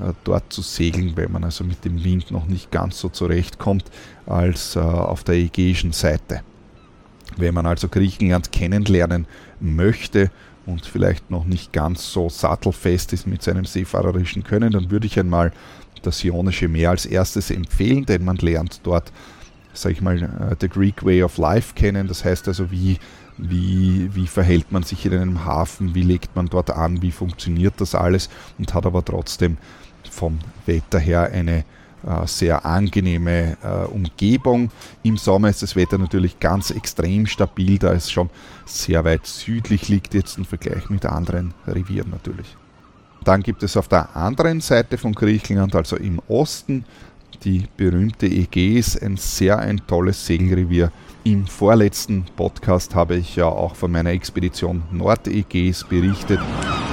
[0.00, 3.84] äh, dort zu segeln, weil man also mit dem Wind noch nicht ganz so zurechtkommt
[4.26, 6.42] als äh, auf der ägäischen Seite.
[7.36, 9.26] Wenn man also Griechenland kennenlernen
[9.60, 10.30] möchte
[10.66, 15.18] und vielleicht noch nicht ganz so sattelfest ist mit seinem seefahrerischen Können, dann würde ich
[15.18, 15.52] einmal
[16.02, 19.12] das Ionische Meer als erstes empfehlen, denn man lernt dort,
[19.72, 22.08] sage ich mal, äh, the Greek Way of Life kennen.
[22.08, 22.98] Das heißt also, wie,
[23.36, 27.74] wie, wie verhält man sich in einem Hafen, wie legt man dort an, wie funktioniert
[27.78, 29.56] das alles und hat aber trotzdem
[30.10, 31.64] vom Wetter her eine
[32.06, 34.70] äh, sehr angenehme äh, Umgebung.
[35.02, 38.30] Im Sommer ist das Wetter natürlich ganz extrem stabil, da es schon
[38.66, 42.56] sehr weit südlich liegt, jetzt im Vergleich mit anderen Revieren natürlich.
[43.24, 46.84] Dann gibt es auf der anderen Seite von Griechenland, also im Osten,
[47.44, 50.90] die berühmte Ägäis, ein sehr ein tolles Segelrevier.
[51.24, 56.40] Im vorletzten Podcast habe ich ja auch von meiner Expedition Nordägäis berichtet.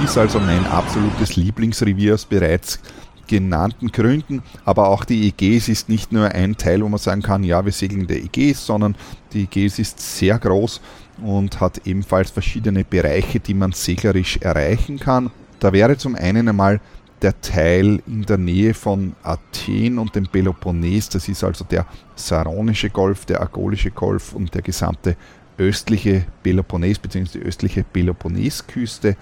[0.04, 2.80] Ist also mein absolutes Lieblingsrevier aus bereits
[3.26, 4.42] genannten Gründen.
[4.64, 7.72] Aber auch die Ägäis ist nicht nur ein Teil, wo man sagen kann, ja, wir
[7.72, 8.94] segeln in der Ägäis, sondern
[9.32, 10.80] die Ägäis ist sehr groß
[11.22, 15.30] und hat ebenfalls verschiedene Bereiche, die man seglerisch erreichen kann.
[15.60, 16.80] Da wäre zum einen einmal
[17.22, 22.90] der Teil in der Nähe von Athen und dem Peloponnes, das ist also der Saronische
[22.90, 25.16] Golf, der Agolische Golf und der gesamte
[25.58, 27.38] östliche Peloponnes bzw.
[27.38, 29.16] die östliche Peloponnesküste.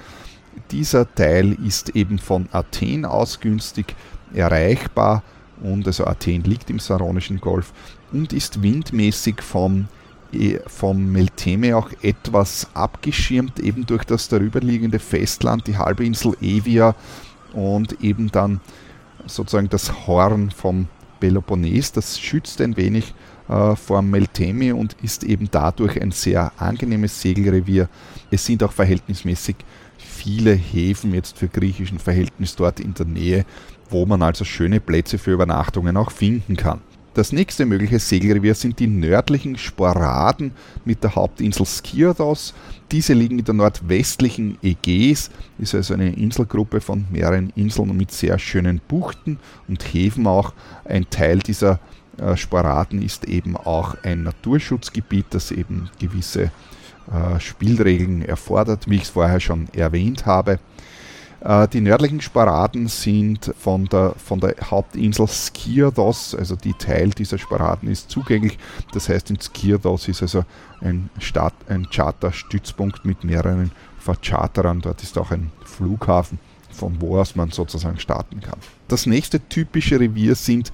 [0.70, 3.94] Dieser Teil ist eben von Athen aus günstig
[4.32, 5.22] erreichbar
[5.62, 7.72] und also Athen liegt im Saronischen Golf
[8.12, 9.86] und ist windmäßig vom
[10.66, 16.94] vom Melteme auch etwas abgeschirmt, eben durch das darüberliegende Festland, die halbe Insel Evia
[17.52, 18.60] und eben dann
[19.26, 20.88] sozusagen das Horn vom
[21.20, 21.92] Peloponnes.
[21.92, 23.14] Das schützt ein wenig
[23.48, 27.88] äh, vor Melteme und ist eben dadurch ein sehr angenehmes Segelrevier.
[28.30, 29.56] Es sind auch verhältnismäßig
[29.98, 33.44] viele Häfen jetzt für griechischen Verhältnis dort in der Nähe,
[33.90, 36.80] wo man also schöne Plätze für Übernachtungen auch finden kann.
[37.14, 40.50] Das nächste mögliche Segelrevier sind die nördlichen Sporaden
[40.84, 42.54] mit der Hauptinsel Skirdos.
[42.90, 48.36] Diese liegen in der nordwestlichen Ägäis, ist also eine Inselgruppe von mehreren Inseln mit sehr
[48.40, 50.54] schönen Buchten und Häfen auch.
[50.84, 51.78] Ein Teil dieser
[52.18, 56.50] äh, Sporaden ist eben auch ein Naturschutzgebiet, das eben gewisse
[57.12, 60.58] äh, Spielregeln erfordert, wie ich es vorher schon erwähnt habe.
[61.44, 67.38] Äh, die nördlichen Sparaden sind von der, von der Hauptinsel Skirdos, also die Teil dieser
[67.38, 68.58] Sparaden ist zugänglich.
[68.92, 70.44] Das heißt, in Skirdos ist also
[70.80, 74.80] ein, Start, ein Charterstützpunkt mit mehreren Vercharterern.
[74.80, 76.38] Dort ist auch ein Flughafen,
[76.70, 78.58] von wo aus man sozusagen starten kann.
[78.88, 80.72] Das nächste typische Revier sind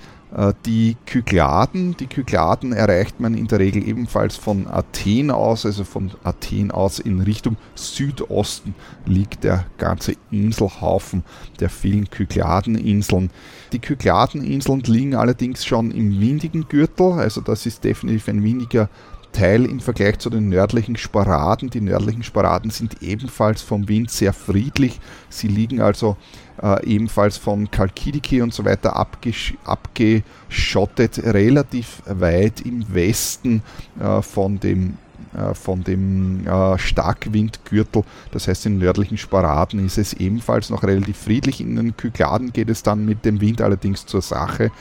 [0.64, 1.96] die Kykladen.
[1.96, 6.98] Die Kykladen erreicht man in der Regel ebenfalls von Athen aus, also von Athen aus
[7.00, 8.74] in Richtung Südosten
[9.06, 11.24] liegt der ganze Inselhaufen
[11.58, 13.30] der vielen Kykladeninseln.
[13.72, 18.88] Die Kykladeninseln liegen allerdings schon im windigen Gürtel, also das ist definitiv ein windiger
[19.32, 21.70] Teil im Vergleich zu den nördlichen Sparaden.
[21.70, 25.00] Die nördlichen Sparaden sind ebenfalls vom Wind sehr friedlich.
[25.28, 26.16] Sie liegen also
[26.62, 33.62] äh, ebenfalls von Kalkidiki und so weiter abgesch abgeschottet, relativ weit im Westen
[33.98, 34.98] äh, von dem
[35.32, 41.18] äh, von dem äh, Starkwindgürtel, das heißt in nördlichen Sparaden ist es ebenfalls noch relativ
[41.18, 41.60] friedlich.
[41.60, 44.72] In den Kykladen geht es dann mit dem Wind allerdings zur Sache.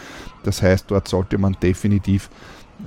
[0.44, 2.30] Das heißt, dort sollte man definitiv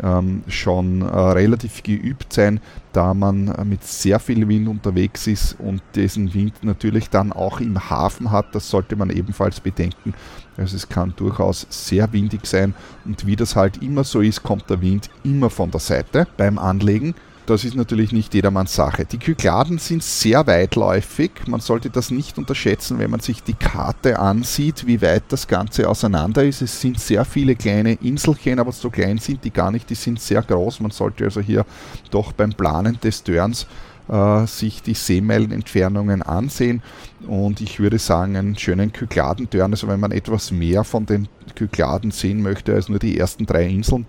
[0.02, 2.60] ähm, schon äh, relativ geübt sein,
[2.92, 7.60] da man äh, mit sehr viel Wind unterwegs ist und diesen Wind natürlich dann auch
[7.60, 8.54] im Hafen hat.
[8.54, 10.14] Das sollte man ebenfalls bedenken.
[10.56, 12.74] Also es kann durchaus sehr windig sein
[13.04, 16.58] und wie das halt immer so ist, kommt der Wind immer von der Seite beim
[16.58, 17.14] Anlegen.
[17.46, 19.04] Das ist natürlich nicht jedermanns Sache.
[19.04, 21.32] Die Kykladen sind sehr weitläufig.
[21.46, 25.88] Man sollte das nicht unterschätzen, wenn man sich die Karte ansieht, wie weit das Ganze
[25.88, 26.62] auseinander ist.
[26.62, 29.90] Es sind sehr viele kleine Inselchen, aber so klein sind die gar nicht.
[29.90, 30.80] Die sind sehr groß.
[30.80, 31.66] Man sollte also hier
[32.10, 33.66] doch beim Planen des Turns
[34.08, 36.82] äh, sich die Seemeilenentfernungen ansehen.
[37.26, 42.10] Und ich würde sagen, einen schönen Kykladentörn, also wenn man etwas mehr von den Kykladen
[42.10, 44.06] sehen möchte als nur die ersten drei Inseln,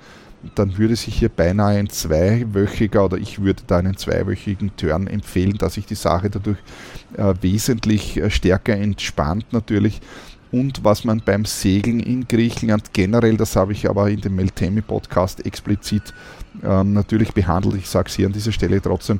[0.55, 5.57] dann würde sich hier beinahe ein zweiwöchiger oder ich würde da einen zweiwöchigen Turn empfehlen,
[5.57, 6.57] dass sich die Sache dadurch
[7.17, 10.01] äh, wesentlich äh, stärker entspannt natürlich.
[10.51, 14.81] Und was man beim Segeln in Griechenland generell, das habe ich aber in dem Meltemi
[14.81, 16.13] Podcast explizit
[16.63, 19.19] ähm, natürlich behandelt, ich sage es hier an dieser Stelle trotzdem,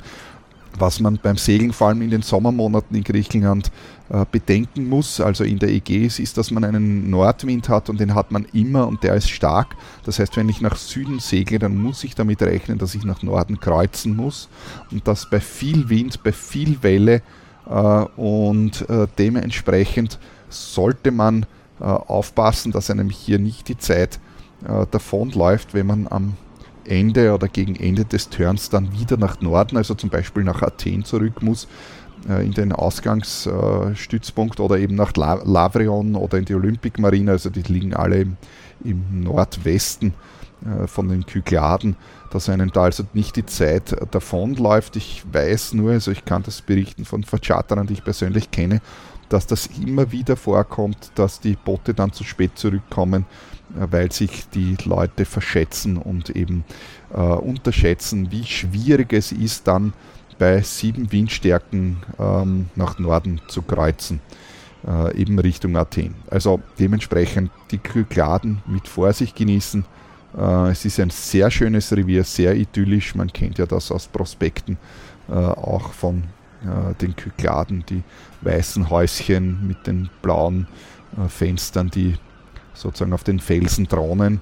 [0.80, 3.72] was man beim Segeln vor allem in den Sommermonaten in Griechenland
[4.10, 8.16] äh, bedenken muss, also in der Ägäis, ist, dass man einen Nordwind hat und den
[8.16, 9.76] hat man immer und der ist stark.
[10.04, 13.22] Das heißt, wenn ich nach Süden segle, dann muss ich damit rechnen, dass ich nach
[13.24, 14.50] Norden kreuzen muss
[14.92, 17.22] und das bei viel Wind, bei viel Welle
[17.68, 21.46] äh, und äh, dementsprechend sollte man
[21.80, 24.20] aufpassen, dass einem hier nicht die Zeit
[24.92, 26.38] davonläuft, wenn man am
[26.86, 31.04] Ende oder gegen Ende des Turns dann wieder nach Norden, also zum Beispiel nach Athen
[31.04, 31.68] zurück muss,
[32.30, 37.62] äh, in den Ausgangsstützpunkt oder eben nach Lavrion oder in die Olympic Marine, also die
[37.64, 38.38] liegen alle im,
[38.84, 40.14] im Nordwesten
[40.66, 41.96] äh, von den Kykladen,
[42.32, 44.96] dass einem da also nicht die Zeit davonläuft.
[44.96, 48.82] Ich weiß nur, also ich kann das berichten von Vercharterern, die ich persönlich kenne,
[49.30, 53.26] dass das immer wieder vorkommt, dass die Boote dann zu spät zurückkommen,
[53.76, 56.64] äh, weil sich die Leute verschätzen und eben
[57.14, 59.94] äh, unterschätzen, wie schwierig es ist, dann
[60.38, 64.20] bei sieben Windstärken ähm, nach Norden zu kreuzen,
[64.86, 66.16] äh, eben Richtung Athen.
[66.30, 69.86] Also dementsprechend die Kykladen mit Vorsicht genießen.
[70.38, 73.16] Äh, es ist ein sehr schönes Revier, sehr idyllisch.
[73.16, 74.78] Man kennt ja das aus Prospekten,
[75.30, 76.24] äh, auch von
[76.64, 78.04] äh, den Kykladen, die
[78.42, 80.68] weißen Häuschen mit den blauen
[81.18, 82.16] äh, Fenstern, die
[82.74, 84.42] sozusagen auf den Felsen thronen.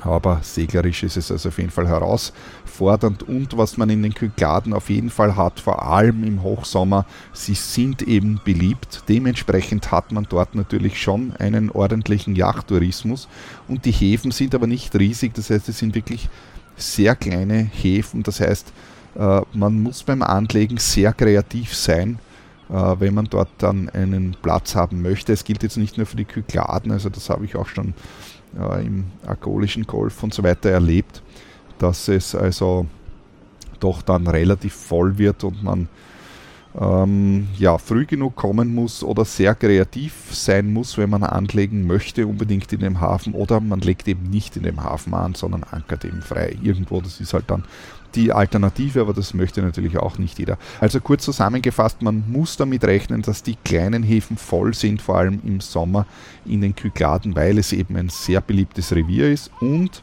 [0.00, 3.24] Aber seglerisch ist es also auf jeden Fall herausfordernd.
[3.24, 7.54] Und was man in den Kykladen auf jeden Fall hat, vor allem im Hochsommer, sie
[7.54, 9.02] sind eben beliebt.
[9.08, 13.28] Dementsprechend hat man dort natürlich schon einen ordentlichen Yachttourismus.
[13.66, 16.28] Und die Häfen sind aber nicht riesig, das heißt, es sind wirklich
[16.76, 18.22] sehr kleine Häfen.
[18.22, 18.72] Das heißt,
[19.14, 22.18] man muss beim Anlegen sehr kreativ sein
[22.70, 25.32] äh, wenn man dort dann einen Platz haben möchte.
[25.32, 27.94] Es gilt jetzt nicht nur für die Kykladen, also das habe ich auch schon
[28.58, 31.22] äh, im argolischen Golf und so weiter erlebt,
[31.78, 32.86] dass es also
[33.80, 35.88] doch dann relativ voll wird und man
[36.78, 42.26] ähm, ja, früh genug kommen muss oder sehr kreativ sein muss, wenn man anlegen möchte,
[42.26, 46.04] unbedingt in dem Hafen, oder man legt eben nicht in dem Hafen an, sondern ankert
[46.04, 47.00] eben frei irgendwo.
[47.00, 47.64] Das ist halt dann
[48.14, 50.58] die Alternative, aber das möchte natürlich auch nicht jeder.
[50.80, 55.40] Also kurz zusammengefasst, man muss damit rechnen, dass die kleinen Häfen voll sind, vor allem
[55.44, 56.06] im Sommer
[56.44, 60.02] in den Kykladen, weil es eben ein sehr beliebtes Revier ist und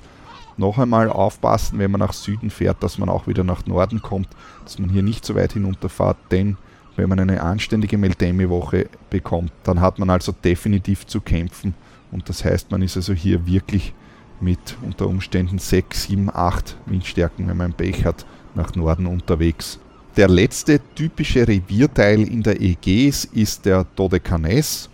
[0.58, 4.30] noch einmal aufpassen, wenn man nach Süden fährt, dass man auch wieder nach Norden kommt,
[4.64, 6.58] dass man hier nicht so weit hinunterfahrt, denn
[6.96, 11.74] wenn man eine anständige Meltemi-Woche bekommt, dann hat man also definitiv zu kämpfen
[12.12, 13.94] und das heißt, man ist also hier wirklich
[14.42, 19.80] mit unter Umständen 6, 7, 8 Windstärken, wenn man Pech hat, nach Norden unterwegs.
[20.18, 24.90] Der letzte typische Revierteil in der Ägäis ist der Dodekanes.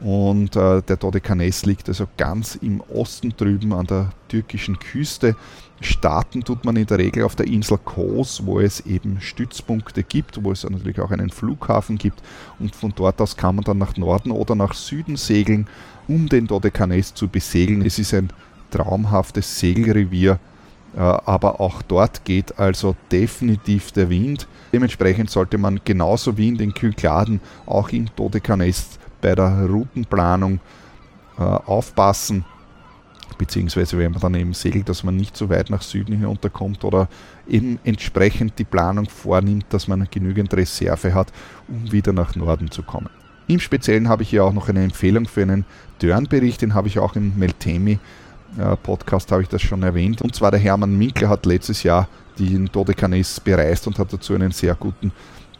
[0.00, 5.36] Und äh, der Dodekanes liegt also ganz im Osten drüben an der türkischen Küste.
[5.82, 10.42] Starten tut man in der Regel auf der Insel Kos, wo es eben Stützpunkte gibt,
[10.44, 12.22] wo es natürlich auch einen Flughafen gibt.
[12.58, 15.66] Und von dort aus kann man dann nach Norden oder nach Süden segeln,
[16.06, 17.82] um den Dodekanes zu besegeln.
[17.82, 18.30] Es ist ein
[18.70, 20.38] traumhaftes Segelrevier,
[20.96, 24.46] äh, aber auch dort geht also definitiv der Wind.
[24.72, 30.60] Dementsprechend sollte man genauso wie in den Kykladen auch im Dodekanes bei der Routenplanung
[31.38, 32.44] äh, aufpassen,
[33.38, 37.08] beziehungsweise wenn man dann eben segelt, dass man nicht so weit nach Süden hinunterkommt oder
[37.48, 41.32] eben entsprechend die Planung vornimmt, dass man genügend Reserve hat,
[41.68, 43.08] um wieder nach Norden zu kommen.
[43.46, 45.64] Im Speziellen habe ich hier auch noch eine Empfehlung für einen
[45.98, 47.98] Dörnbericht, den habe ich auch im Meltemi
[48.82, 50.22] Podcast habe ich das schon erwähnt.
[50.22, 54.50] Und zwar der Hermann Minkler hat letztes Jahr den Dodekanes bereist und hat dazu einen
[54.50, 55.12] sehr guten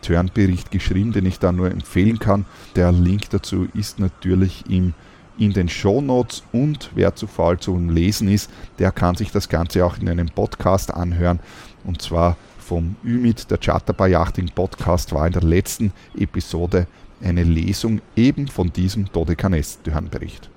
[0.02, 2.46] Turnbericht geschrieben, den ich da nur empfehlen kann.
[2.74, 4.94] Der Link dazu ist natürlich im,
[5.38, 9.48] in den Show Notes und wer zu faul zum Lesen ist, der kann sich das
[9.48, 11.40] Ganze auch in einem Podcast anhören.
[11.84, 16.86] Und zwar vom Ümit, der Charterbar Yachting Podcast, war in der letzten Episode
[17.22, 20.50] eine Lesung eben von diesem Dodekanes-Turnbericht.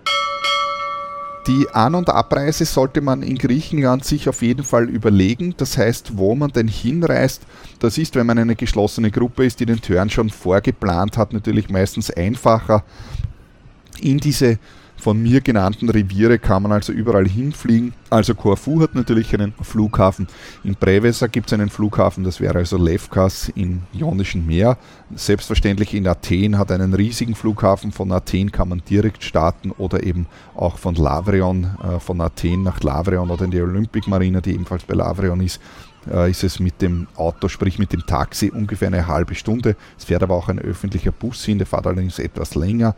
[1.48, 5.54] Die An- und Abreise sollte man in Griechenland sich auf jeden Fall überlegen.
[5.58, 7.42] Das heißt, wo man denn hinreist,
[7.80, 11.70] das ist, wenn man eine geschlossene Gruppe ist, die den Turn schon vorgeplant hat, natürlich
[11.70, 12.86] meistens einfacher.
[14.00, 14.58] In diese
[15.04, 17.94] von mir genannten Reviere kann man also überall hinfliegen.
[18.10, 20.28] Also Korfu hat natürlich einen Flughafen.
[20.64, 24.78] In Prevesa gibt es einen Flughafen, das wäre also Lefkas im Ionischen Meer.
[25.14, 27.92] Selbstverständlich in Athen hat einen riesigen Flughafen.
[27.92, 30.26] Von Athen kann man direkt starten oder eben
[30.56, 34.86] auch von Lavrion, äh, von Athen nach Lavrion oder in die Olympic Marina, die ebenfalls
[34.86, 35.60] bei Lavrion ist,
[36.10, 39.76] äh, ist es mit dem Auto, sprich mit dem Taxi, ungefähr eine halbe Stunde.
[39.98, 42.96] Es fährt aber auch ein öffentlicher Bus hin, der fährt allerdings etwas länger.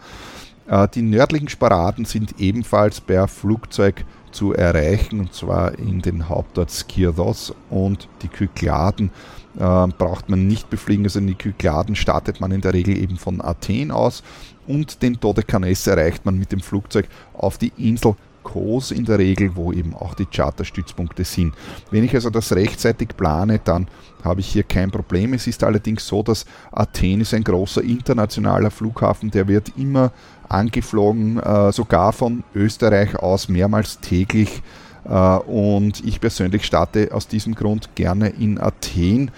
[0.68, 6.70] Äh, die nördlichen Sparaden sind ebenfalls per Flugzeug zu erreichen, und zwar in den Hauptort
[6.70, 9.10] Skirdos und die Kykladen
[9.56, 11.06] äh, braucht man nicht befliegen.
[11.06, 14.24] Also in die Kykladen startet man in der Regel eben von Athen aus
[14.68, 19.56] und den Dodekanes erreicht man mit dem Flugzeug auf die Insel Kos in der Regel,
[19.56, 21.54] wo eben auch die Charterstützpunkte sind.
[21.92, 23.88] Wenn ich also das rechtzeitig plane, dann
[24.24, 25.34] habe ich hier kein Problem.
[25.34, 30.12] Es ist allerdings so, dass Athen ist ein großer internationaler Flughafen, der wird immer
[30.48, 34.62] angeflogen, äh, sogar von Österreich aus mehrmals täglich.
[35.04, 39.32] Äh, und ich persönlich starte aus diesem Grund gerne in Athen.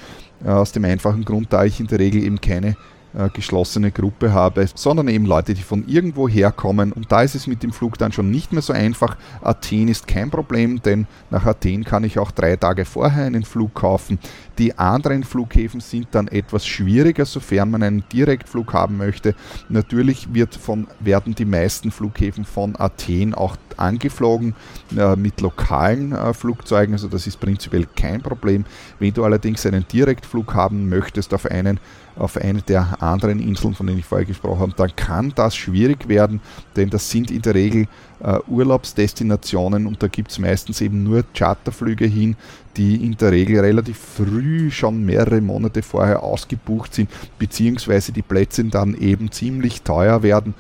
[0.43, 2.75] Äh, aus dem einfachen Grund, da ich in der Regel eben keine
[3.13, 6.91] äh, geschlossene Gruppe habe, sondern eben Leute, die von irgendwo herkommen.
[6.91, 9.17] Und da ist es mit dem Flug dann schon nicht mehr so einfach.
[9.41, 13.73] Athen ist kein Problem, denn nach Athen kann ich auch drei Tage vorher einen Flug
[13.73, 14.19] kaufen.
[14.57, 19.35] Die anderen Flughäfen sind dann etwas schwieriger, sofern man einen Direktflug haben möchte.
[19.69, 24.55] Natürlich wird von, werden die meisten Flughäfen von Athen auch angeflogen
[24.97, 28.65] äh, mit lokalen äh, Flugzeugen, also das ist prinzipiell kein Problem.
[28.99, 31.79] Wenn du allerdings einen Direktflug haben möchtest auf einen
[32.17, 36.07] auf eine der anderen Inseln, von denen ich vorher gesprochen habe, dann kann das schwierig
[36.07, 36.41] werden,
[36.75, 37.87] denn das sind in der Regel
[38.19, 42.35] äh, Urlaubsdestinationen und da gibt es meistens eben nur Charterflüge hin,
[42.75, 47.09] die in der Regel relativ früh schon mehrere Monate vorher ausgebucht sind,
[47.39, 50.53] beziehungsweise die Plätze dann eben ziemlich teuer werden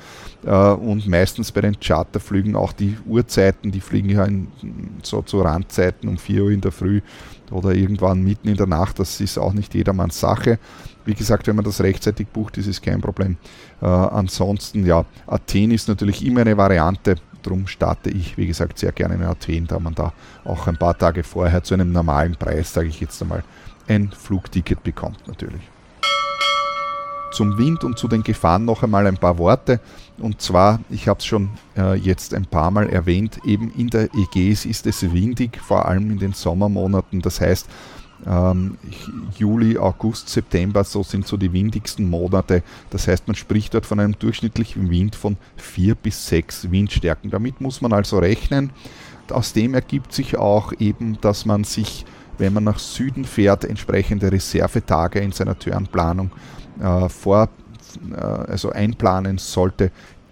[0.45, 4.47] äh, und meistens bei den Charterflügen auch die Uhrzeiten, die fliegen ja in,
[5.03, 7.01] so zu Randzeiten um 4 Uhr in der Früh
[7.51, 10.59] oder irgendwann mitten in der Nacht, das ist auch nicht jedermanns Sache.
[11.07, 13.37] Wie gesagt, wenn man das rechtzeitig bucht, ist es kein Problem.
[13.81, 17.15] Äh, ansonsten, ja, Athen ist natürlich immer eine Variante.
[17.43, 20.11] Darum starte ich, wie gesagt, sehr gerne in Athen, da man da
[20.43, 23.45] auch ein paar Tage vorher zu einem normalen Preis, sage ich jetzt einmal,
[23.87, 25.61] ein Flugticket bekommt natürlich.
[27.31, 29.79] Zum Wind und zu den Gefahren noch einmal ein paar Worte.
[30.17, 34.09] Und zwar, ich habe es schon äh, jetzt ein paar Mal erwähnt, eben in der
[34.13, 37.21] Ägäis ist es windig, vor allem in den Sommermonaten.
[37.21, 37.65] Das heißt,
[38.25, 38.77] ähm,
[39.37, 42.63] Juli, August, September, so sind so die windigsten Monate.
[42.89, 47.29] Das heißt, man spricht dort von einem durchschnittlichen Wind von 4 bis 6 Windstärken.
[47.29, 48.71] Damit muss man also rechnen.
[49.31, 52.05] Aus dem ergibt sich auch eben, dass man sich,
[52.37, 56.31] wenn man nach Süden fährt, entsprechende Reservetage in seiner Turnplanung
[56.79, 57.49] äh, vor,
[58.11, 59.91] äh, also einplanen sollte,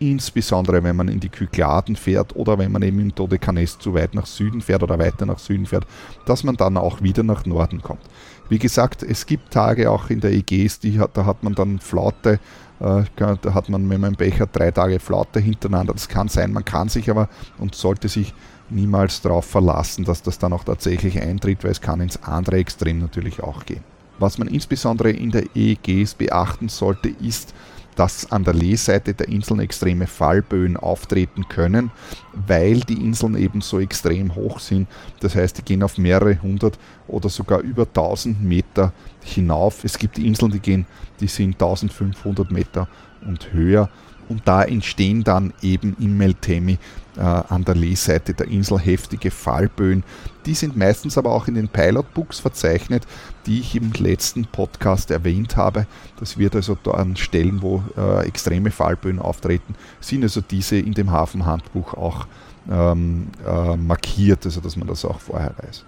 [0.10, 4.14] insbesondere wenn man in die Kykladen fährt oder wenn man eben im Dodekanes zu weit
[4.14, 5.86] nach Süden fährt oder weiter nach Süden fährt,
[6.26, 8.02] dass man dann auch wieder nach Norden kommt.
[8.48, 11.80] Wie gesagt, es gibt Tage auch in der Ägäis, die hat, da hat man dann
[11.80, 12.40] Flaute,
[12.80, 15.94] äh, da hat man, man einen Becher drei Tage Flaute hintereinander.
[15.94, 17.28] Das kann sein, man kann sich aber
[17.58, 18.34] und sollte sich
[18.70, 23.00] niemals darauf verlassen, dass das dann auch tatsächlich eintritt, weil es kann ins andere Extrem
[23.00, 23.84] natürlich auch gehen.
[24.20, 27.54] Was man insbesondere in der EEGs beachten sollte, ist,
[27.96, 31.92] dass an der Lehseite der Inseln extreme Fallböen auftreten können,
[32.34, 34.88] weil die Inseln eben so extrem hoch sind.
[35.22, 36.78] Das heißt, die gehen auf mehrere hundert
[37.08, 38.94] oder sogar über 1000 Meter
[39.24, 39.84] hinauf.
[39.84, 40.86] Es gibt Inseln, die gehen,
[41.20, 42.88] die sind 1500 Meter
[43.26, 43.90] und höher
[44.30, 46.78] und da entstehen dann eben im Meltemi
[47.18, 50.04] äh, an der Leeseite der Insel heftige Fallböen.
[50.46, 53.06] Die sind meistens aber auch in den Pilotbooks verzeichnet,
[53.46, 55.88] die ich im letzten Podcast erwähnt habe.
[56.20, 61.12] Das wird also an Stellen, wo äh, extreme Fallböen auftreten, sind also diese in dem
[61.12, 62.28] Hafenhandbuch auch
[62.70, 65.86] ähm, äh, markiert, also dass man das auch vorher weiß.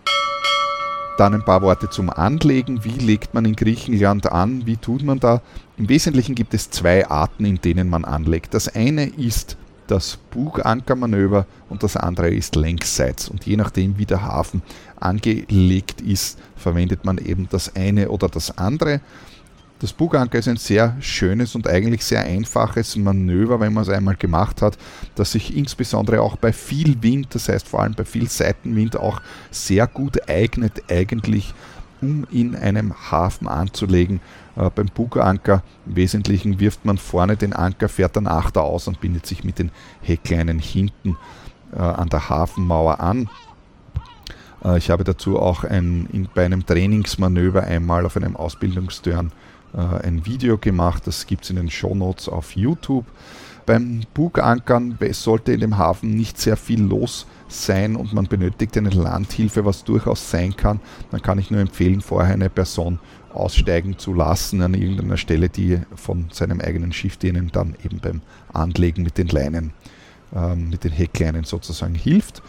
[1.17, 2.83] Dann ein paar Worte zum Anlegen.
[2.83, 4.67] Wie legt man in Griechenland an?
[4.67, 5.41] Wie tut man da?
[5.77, 8.55] Im Wesentlichen gibt es zwei Arten, in denen man anlegt.
[8.55, 13.29] Das eine ist das Bugankermanöver und das andere ist längsseits.
[13.29, 14.63] Und je nachdem, wie der Hafen
[14.99, 19.01] angelegt ist, verwendet man eben das eine oder das andere.
[19.77, 24.15] Das Buganker ist ein sehr schönes und eigentlich sehr einfaches Manöver, wenn man es einmal
[24.15, 24.79] gemacht hat,
[25.13, 29.21] das sich insbesondere auch bei viel Wind, das heißt vor allem bei viel Seitenwind, auch
[29.51, 31.53] sehr gut eignet eigentlich,
[32.01, 34.19] um in einem Hafen anzulegen.
[34.55, 39.01] Äh, beim Buganker im Wesentlichen wirft man vorne den Anker, fährt dann Achter aus und
[39.01, 39.71] bindet sich mit den
[40.01, 41.17] Heckleinen hinten
[41.73, 43.29] äh, an der Hafenmauer an.
[44.63, 49.31] Äh, ich habe dazu auch ein, in, bei einem Trainingsmanöver einmal auf einem Ausbildungsturn
[49.73, 51.05] äh, ein Video gemacht.
[51.05, 53.05] Das gibt es in den Shownotes auf YouTube.
[53.65, 57.36] Beim Bugankern sollte in dem Hafen nicht sehr viel los sein
[57.95, 60.79] und man benötigt eine Landhilfe, was durchaus sein kann.
[61.11, 62.99] Dann kann ich nur empfehlen, vorher eine Person
[63.33, 68.21] aussteigen zu lassen an irgendeiner Stelle, die von seinem eigenen Schiff denen dann eben beim
[68.51, 69.73] Anlegen mit den Leinen,
[70.35, 72.41] ähm, mit den Heckleinen sozusagen hilft.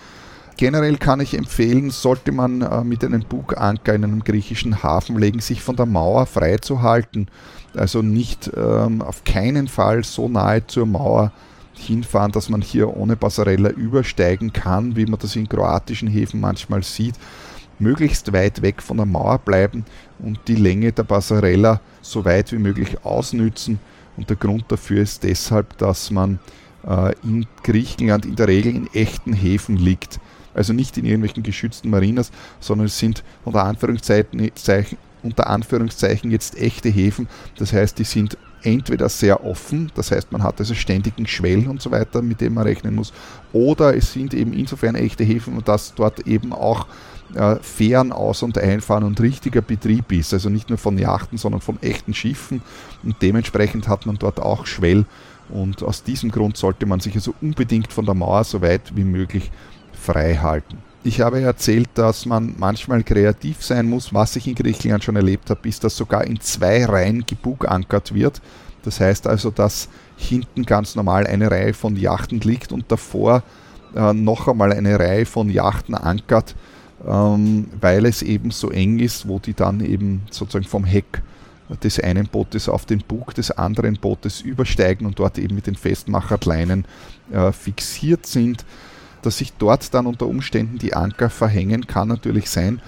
[0.57, 5.39] Generell kann ich empfehlen, sollte man äh, mit einem Buganker in einem griechischen Hafen legen,
[5.39, 7.29] sich von der Mauer freizuhalten.
[7.77, 11.33] Also nicht ähm, auf keinen Fall so nahe zur Mauer
[11.79, 16.83] hinfahren, dass man hier ohne Passarella übersteigen kann, wie man das in kroatischen Häfen manchmal
[16.83, 17.15] sieht.
[17.79, 19.85] Möglichst weit weg von der Mauer bleiben
[20.19, 23.79] und die Länge der Passarella so weit wie möglich ausnützen.
[24.17, 26.41] Und der Grund dafür ist deshalb, dass man
[26.87, 30.19] äh, in Griechenland in der Regel in echten Häfen liegt
[30.59, 34.51] also nicht in irgendwelchen geschützten Marinas, sondern es sind unter Anführungszeichen,
[35.23, 37.29] unter Anführungszeichen jetzt echte Häfen.
[37.57, 41.81] Das heißt, die sind entweder sehr offen, das heißt, man hat also ständigen Schwell und
[41.81, 43.13] so weiter, mit dem man rechnen muss,
[43.53, 46.87] oder es sind eben insofern echte Häfen, dass dort eben auch
[47.35, 51.61] äh, Fähren aus- und einfahren und richtiger Betrieb ist, also nicht nur von Yachten, sondern
[51.61, 52.63] von echten Schiffen.
[53.03, 55.05] Und dementsprechend hat man dort auch Schwell.
[55.51, 59.05] Und aus diesem Grund sollte man sich also unbedingt von der Mauer so weit wie
[59.05, 59.51] möglich
[59.93, 60.79] frei halten.
[61.05, 64.13] Ich habe erzählt, dass man manchmal kreativ sein muss.
[64.13, 68.43] Was ich in Griechenland schon erlebt habe, ist, dass sogar in zwei Reihen gebugankert wird.
[68.83, 73.43] Das heißt also, dass hinten ganz normal eine Reihe von Yachten liegt und davor
[73.95, 76.57] äh, noch einmal eine Reihe von Yachten ankert,
[77.07, 81.23] ähm, weil es eben so eng ist, wo die dann eben sozusagen vom Heck
[81.83, 85.75] des einen Bootes auf den Bug des anderen Bootes übersteigen und dort eben mit den
[85.75, 86.87] Festmacherleinen
[87.31, 88.65] äh, fixiert sind
[89.23, 92.81] dass sich dort dann unter Umständen die Anker verhängen, kann natürlich sein.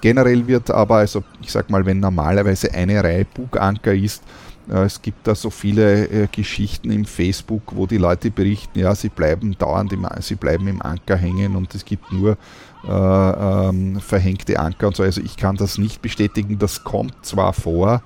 [0.00, 4.22] Generell wird aber, also ich sag mal, wenn normalerweise eine Reihe Buganker ist,
[4.68, 8.94] äh, es gibt da so viele äh, Geschichten im Facebook, wo die Leute berichten, ja,
[8.94, 12.36] sie bleiben dauernd im, sie bleiben im Anker hängen und es gibt nur
[12.86, 15.02] äh, ähm, verhängte Anker und so.
[15.02, 16.58] Also ich kann das nicht bestätigen.
[16.58, 18.02] Das kommt zwar vor,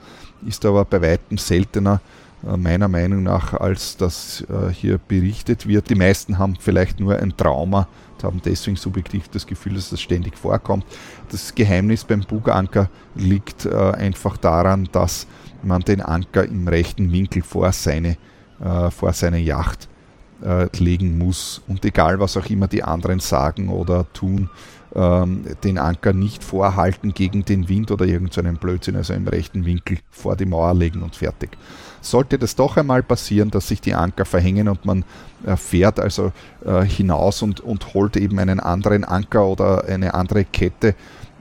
[0.47, 2.01] ist aber bei weitem seltener.
[2.47, 5.91] Äh, meiner Meinung nach, als das äh, hier berichtet wird.
[5.91, 10.01] Die meisten haben vielleicht nur ein Trauma und haben deswegen subjektiv das Gefühl, dass das
[10.01, 10.85] ständig vorkommt.
[11.31, 15.27] Das Geheimnis beim Buganker liegt äh, einfach daran, dass
[15.63, 18.17] man den Anker im rechten Winkel vor seine,
[18.91, 19.89] vor seine Yacht
[20.79, 21.63] legen muss.
[21.67, 24.51] Und egal, was auch immer die anderen sagen oder tun,
[24.95, 29.99] ähm, den Anker nicht vorhalten gegen den Wind oder irgendeinen Blödsinn, also im rechten Winkel
[30.11, 31.51] vor die Mauer legen und fertig.
[32.01, 35.05] Sollte das doch einmal passieren, dass sich die Anker verhängen und man
[35.45, 36.33] äh, fährt also
[36.65, 40.95] äh, hinaus und, und holt eben einen anderen Anker oder eine andere Kette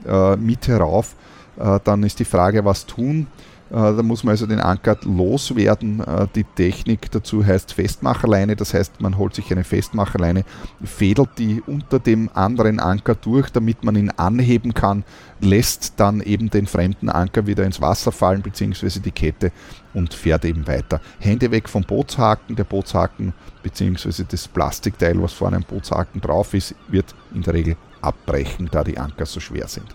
[0.06, 1.14] äh, mit herauf,
[1.58, 3.26] äh, dann ist die Frage, was tun.
[3.70, 6.00] Äh, da muss man also den Anker loswerden.
[6.00, 10.44] Äh, die Technik dazu heißt Festmacherleine, das heißt, man holt sich eine Festmacherleine,
[10.82, 15.04] fädelt die unter dem anderen Anker durch, damit man ihn anheben kann,
[15.40, 19.52] lässt dann eben den fremden Anker wieder ins Wasser fallen, beziehungsweise die Kette
[19.94, 21.00] und fährt eben weiter.
[21.18, 26.74] Hände weg vom Bootshaken, der Bootshaken beziehungsweise das Plastikteil, was vorne am Bootshaken drauf ist,
[26.88, 29.94] wird in der Regel abbrechen, da die Anker so schwer sind.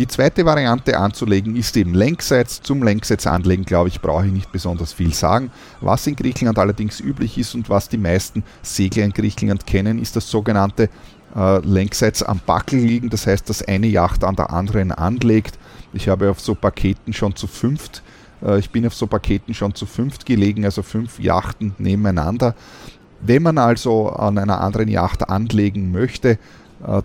[0.00, 2.62] Die zweite Variante anzulegen ist eben Längsseits.
[2.62, 5.50] Zum Längsseits anlegen, glaube ich, brauche ich nicht besonders viel sagen.
[5.82, 10.16] Was in Griechenland allerdings üblich ist und was die meisten Segler in Griechenland kennen, ist
[10.16, 10.88] das sogenannte
[11.36, 13.10] äh, Längsseits am Backel liegen.
[13.10, 15.58] Das heißt, dass eine Yacht an der anderen anlegt.
[15.92, 18.02] Ich habe auf so Paketen schon zu fünft
[18.42, 22.54] äh, ich bin auf so Paketen schon zu fünft gelegen, also fünf Yachten nebeneinander.
[23.20, 26.38] Wenn man also an einer anderen Yacht anlegen möchte,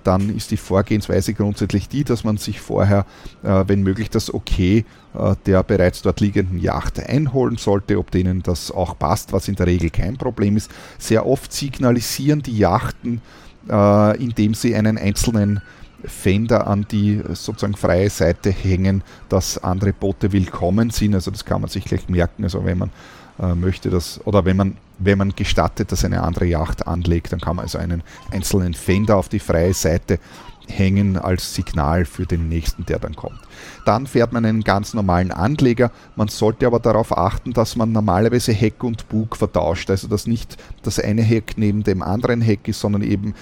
[0.03, 3.05] dann ist die Vorgehensweise grundsätzlich die, dass man sich vorher,
[3.43, 8.41] äh, wenn möglich, das Okay äh, der bereits dort liegenden Yacht einholen sollte, ob denen
[8.43, 10.71] das auch passt, was in der Regel kein Problem ist.
[10.97, 13.21] Sehr oft signalisieren die Yachten,
[13.67, 15.59] indem sie einen einzelnen
[16.07, 21.15] Fender an die sozusagen freie Seite hängen, dass andere Boote willkommen sind.
[21.15, 22.43] Also das kann man sich gleich merken.
[22.43, 22.91] Also wenn man
[23.39, 27.41] äh, möchte das, oder wenn man, wenn man gestattet, dass eine andere Yacht anlegt, dann
[27.41, 30.19] kann man also einen einzelnen Fender auf die freie Seite
[30.67, 33.39] hängen als Signal für den nächsten, der dann kommt.
[33.85, 35.91] Dann fährt man einen ganz normalen Anleger.
[36.15, 39.89] Man sollte aber darauf achten, dass man normalerweise Heck und Bug vertauscht.
[39.89, 43.35] Also dass nicht das eine Heck neben dem anderen Heck ist, sondern eben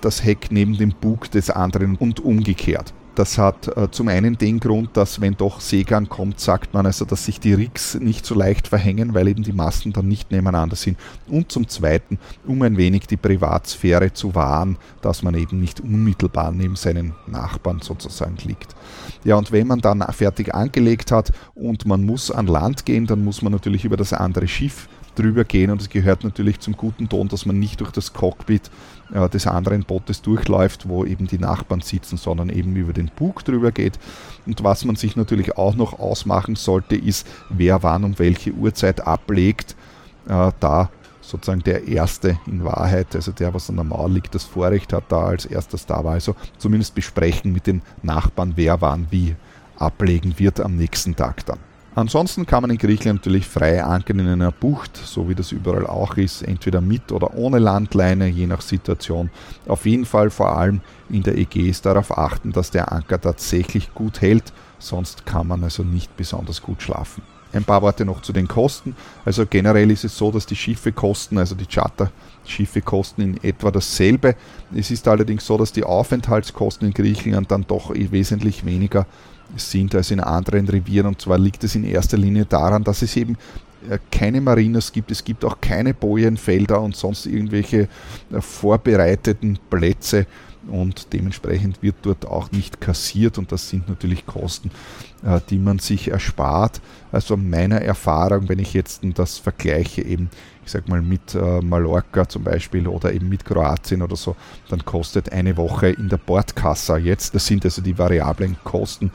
[0.00, 2.92] das Heck neben dem Bug des anderen und umgekehrt.
[3.20, 7.04] Das hat äh, zum einen den Grund, dass wenn doch Seegang kommt, sagt man also,
[7.04, 10.74] dass sich die Rigs nicht so leicht verhängen, weil eben die Masten dann nicht nebeneinander
[10.74, 10.96] sind.
[11.28, 16.50] Und zum zweiten, um ein wenig die Privatsphäre zu wahren, dass man eben nicht unmittelbar
[16.50, 18.74] neben seinen Nachbarn sozusagen liegt.
[19.22, 23.22] Ja, und wenn man dann fertig angelegt hat und man muss an Land gehen, dann
[23.22, 27.08] muss man natürlich über das andere Schiff drüber gehen und es gehört natürlich zum guten
[27.08, 28.70] Ton, dass man nicht durch das Cockpit
[29.12, 33.44] äh, des anderen Bootes durchläuft, wo eben die Nachbarn sitzen, sondern eben über den Bug
[33.44, 33.98] drüber geht.
[34.46, 39.06] Und was man sich natürlich auch noch ausmachen sollte, ist, wer wann um welche Uhrzeit
[39.06, 39.76] ablegt.
[40.28, 40.90] Äh, da
[41.20, 45.04] sozusagen der Erste in Wahrheit, also der, was an der Mauer liegt, das Vorrecht hat,
[45.08, 46.14] da als erstes da war.
[46.14, 49.36] Also zumindest besprechen mit den Nachbarn, wer wann wie
[49.76, 51.69] ablegen wird am nächsten Tag dann.
[52.00, 55.86] Ansonsten kann man in Griechenland natürlich frei ankern in einer Bucht, so wie das überall
[55.86, 59.28] auch ist, entweder mit oder ohne Landleine, je nach Situation.
[59.68, 60.80] Auf jeden Fall vor allem
[61.10, 65.82] in der Ägäis darauf achten, dass der Anker tatsächlich gut hält, sonst kann man also
[65.82, 67.22] nicht besonders gut schlafen.
[67.52, 68.96] Ein paar Worte noch zu den Kosten.
[69.26, 73.70] Also generell ist es so, dass die Schiffe kosten, also die Charterschiffe kosten in etwa
[73.70, 74.36] dasselbe.
[74.74, 79.04] Es ist allerdings so, dass die Aufenthaltskosten in Griechenland dann doch wesentlich weniger
[79.56, 81.08] sind als in anderen Revieren.
[81.08, 83.36] Und zwar liegt es in erster Linie daran, dass es eben
[83.88, 87.88] äh, keine Marinas gibt, es gibt auch keine Bojenfelder und sonst irgendwelche
[88.32, 90.26] äh, vorbereiteten Plätze
[90.68, 94.70] und dementsprechend wird dort auch nicht kassiert und das sind natürlich Kosten,
[95.24, 96.80] äh, die man sich erspart.
[97.10, 100.28] Also meiner Erfahrung, wenn ich jetzt das vergleiche eben,
[100.70, 104.36] ich sag mal mit äh, Mallorca zum Beispiel oder eben mit Kroatien oder so,
[104.68, 109.10] dann kostet eine Woche in der Bordkassa jetzt, das sind also die variablen Kosten,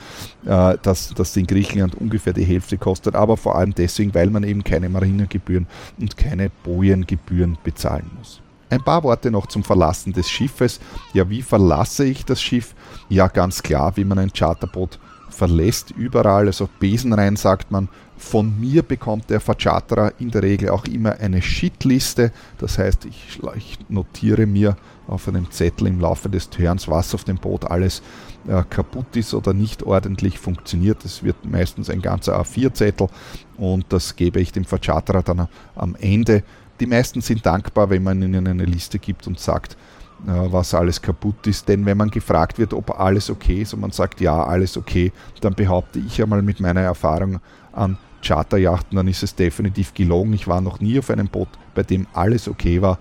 [0.45, 4.43] äh, dass das in Griechenland ungefähr die Hälfte kostet, aber vor allem deswegen, weil man
[4.43, 5.65] eben keine Marinegebühren
[5.97, 8.41] und keine Bojengebühren bezahlen muss.
[8.69, 10.81] Ein paar Worte noch zum Verlassen des Schiffes.
[11.13, 12.75] Ja, wie verlasse ich das Schiff?
[13.07, 14.99] Ja, ganz klar, wie man ein Charterboot
[15.35, 17.89] verlässt, überall, also Besen rein, sagt man.
[18.17, 22.31] Von mir bekommt der Vercharterer in der Regel auch immer eine Shitliste.
[22.57, 24.77] Das heißt, ich, ich, notiere mir
[25.07, 28.01] auf einem Zettel im Laufe des Turns, was auf dem Boot alles
[28.47, 31.03] äh, kaputt ist oder nicht ordentlich funktioniert.
[31.03, 33.09] Das wird meistens ein ganzer A4-Zettel
[33.57, 36.43] und das gebe ich dem Vercharterer dann am Ende
[36.79, 39.77] die meisten sind dankbar, wenn man ihnen eine Liste gibt und sagt,
[40.25, 41.67] was alles kaputt ist.
[41.67, 45.11] Denn wenn man gefragt wird, ob alles okay ist und man sagt, ja, alles okay,
[45.41, 47.39] dann behaupte ich einmal mit meiner Erfahrung
[47.73, 50.33] an Charterjachten, dann ist es definitiv gelogen.
[50.33, 52.97] Ich war noch nie auf einem Boot, bei dem alles okay war.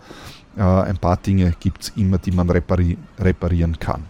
[0.56, 4.04] Äh, ein paar Dinge gibt es immer, die man repari reparieren kann.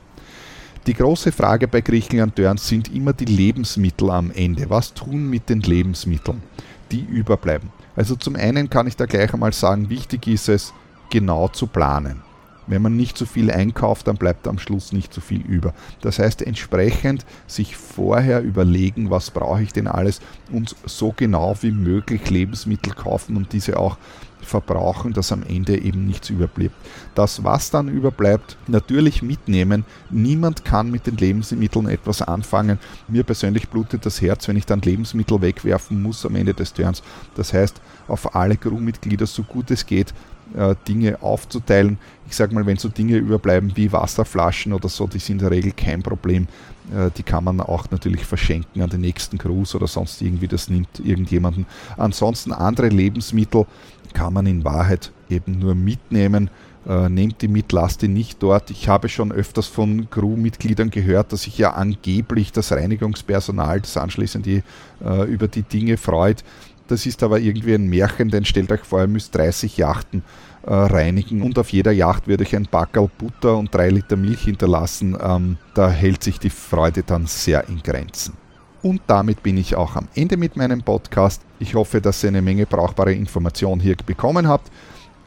[0.87, 4.69] Die große Frage bei Griechenland Turns sind immer die Lebensmittel am Ende.
[4.69, 6.43] Was tun mit den Lebensmitteln,
[6.91, 7.71] die überbleiben?
[7.97, 10.75] Also zum einen kann ich da gleich einmal sagen, wichtig ist es,
[11.09, 12.24] genau zu planen.
[12.67, 15.75] Wenn man nicht zu viel einkauft, dann bleibt am Schluss nicht zu viel über.
[16.01, 21.73] Das heißt, entsprechend sich vorher überlegen, was brauche ich denn alles und so genau wie
[21.73, 23.97] möglich Lebensmittel kaufen und diese auch
[24.45, 26.75] verbrauchen, dass am Ende eben nichts überbleibt.
[27.15, 29.85] Das, was dann überbleibt, natürlich mitnehmen.
[30.11, 32.79] Niemand kann mit den Lebensmitteln etwas anfangen.
[33.09, 37.03] Mir persönlich blutet das Herz, wenn ich dann Lebensmittel wegwerfen muss am Ende des Turns.
[37.35, 40.15] Das heißt, auf alle Crewmitglieder so gut es geht,
[40.57, 41.99] äh, Dinge aufzuteilen.
[42.27, 45.51] Ich sage mal, wenn so Dinge überbleiben wie Wasserflaschen oder so, die sind in der
[45.51, 46.49] Regel kein Problem.
[46.95, 50.69] Äh, die kann man auch natürlich verschenken an den nächsten Cruise oder sonst irgendwie, das
[50.69, 51.67] nimmt irgendjemanden.
[51.97, 53.67] Ansonsten andere Lebensmittel
[54.13, 56.51] kann man in Wahrheit eben nur mitnehmen.
[56.87, 58.71] Äh, nehmt die mit, lasst die nicht dort.
[58.71, 64.45] Ich habe schon öfters von Crewmitgliedern gehört, dass sich ja angeblich das Reinigungspersonal, das anschließend
[64.45, 64.63] die,
[65.03, 66.45] äh, über die Dinge freut.
[66.87, 70.23] Das ist aber irgendwie ein Märchen, denn stellt euch vor, ihr müsst 30 Yachten
[70.67, 74.43] äh, reinigen und auf jeder Yacht wird euch ein Backerl Butter und drei Liter Milch
[74.43, 75.17] hinterlassen.
[75.21, 78.35] Ähm, da hält sich die Freude dann sehr in Grenzen.
[78.83, 81.41] Und damit bin ich auch am Ende mit meinem Podcast.
[81.59, 84.71] Ich hoffe, dass ihr eine Menge brauchbare Informationen hier bekommen habt.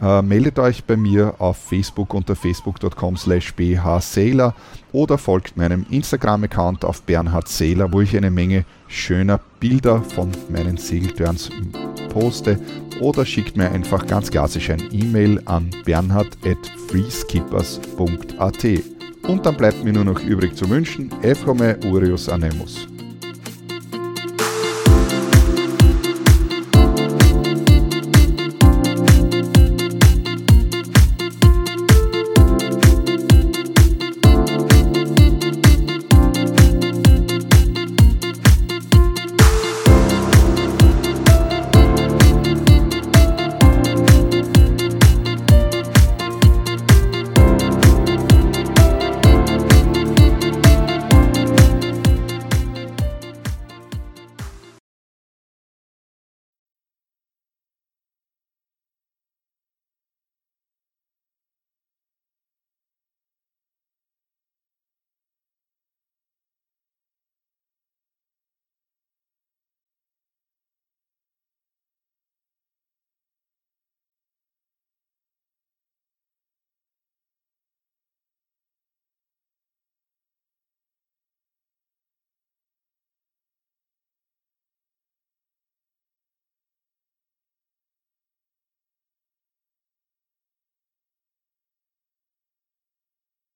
[0.01, 4.53] Äh, meldet euch bei mir auf Facebook unter facebook.com slash bhsailor
[4.91, 10.77] oder folgt meinem Instagram-Account auf Bernhard Sailor, wo ich eine Menge schöner Bilder von meinen
[10.77, 11.49] Segelturns
[12.09, 12.59] poste
[12.99, 16.57] oder schickt mir einfach ganz klassisch ein E-Mail an bernhard at
[16.89, 18.83] freeskippers.at.
[19.27, 22.87] Und dann bleibt mir nur noch übrig zu wünschen, Evhome Urius Anemus.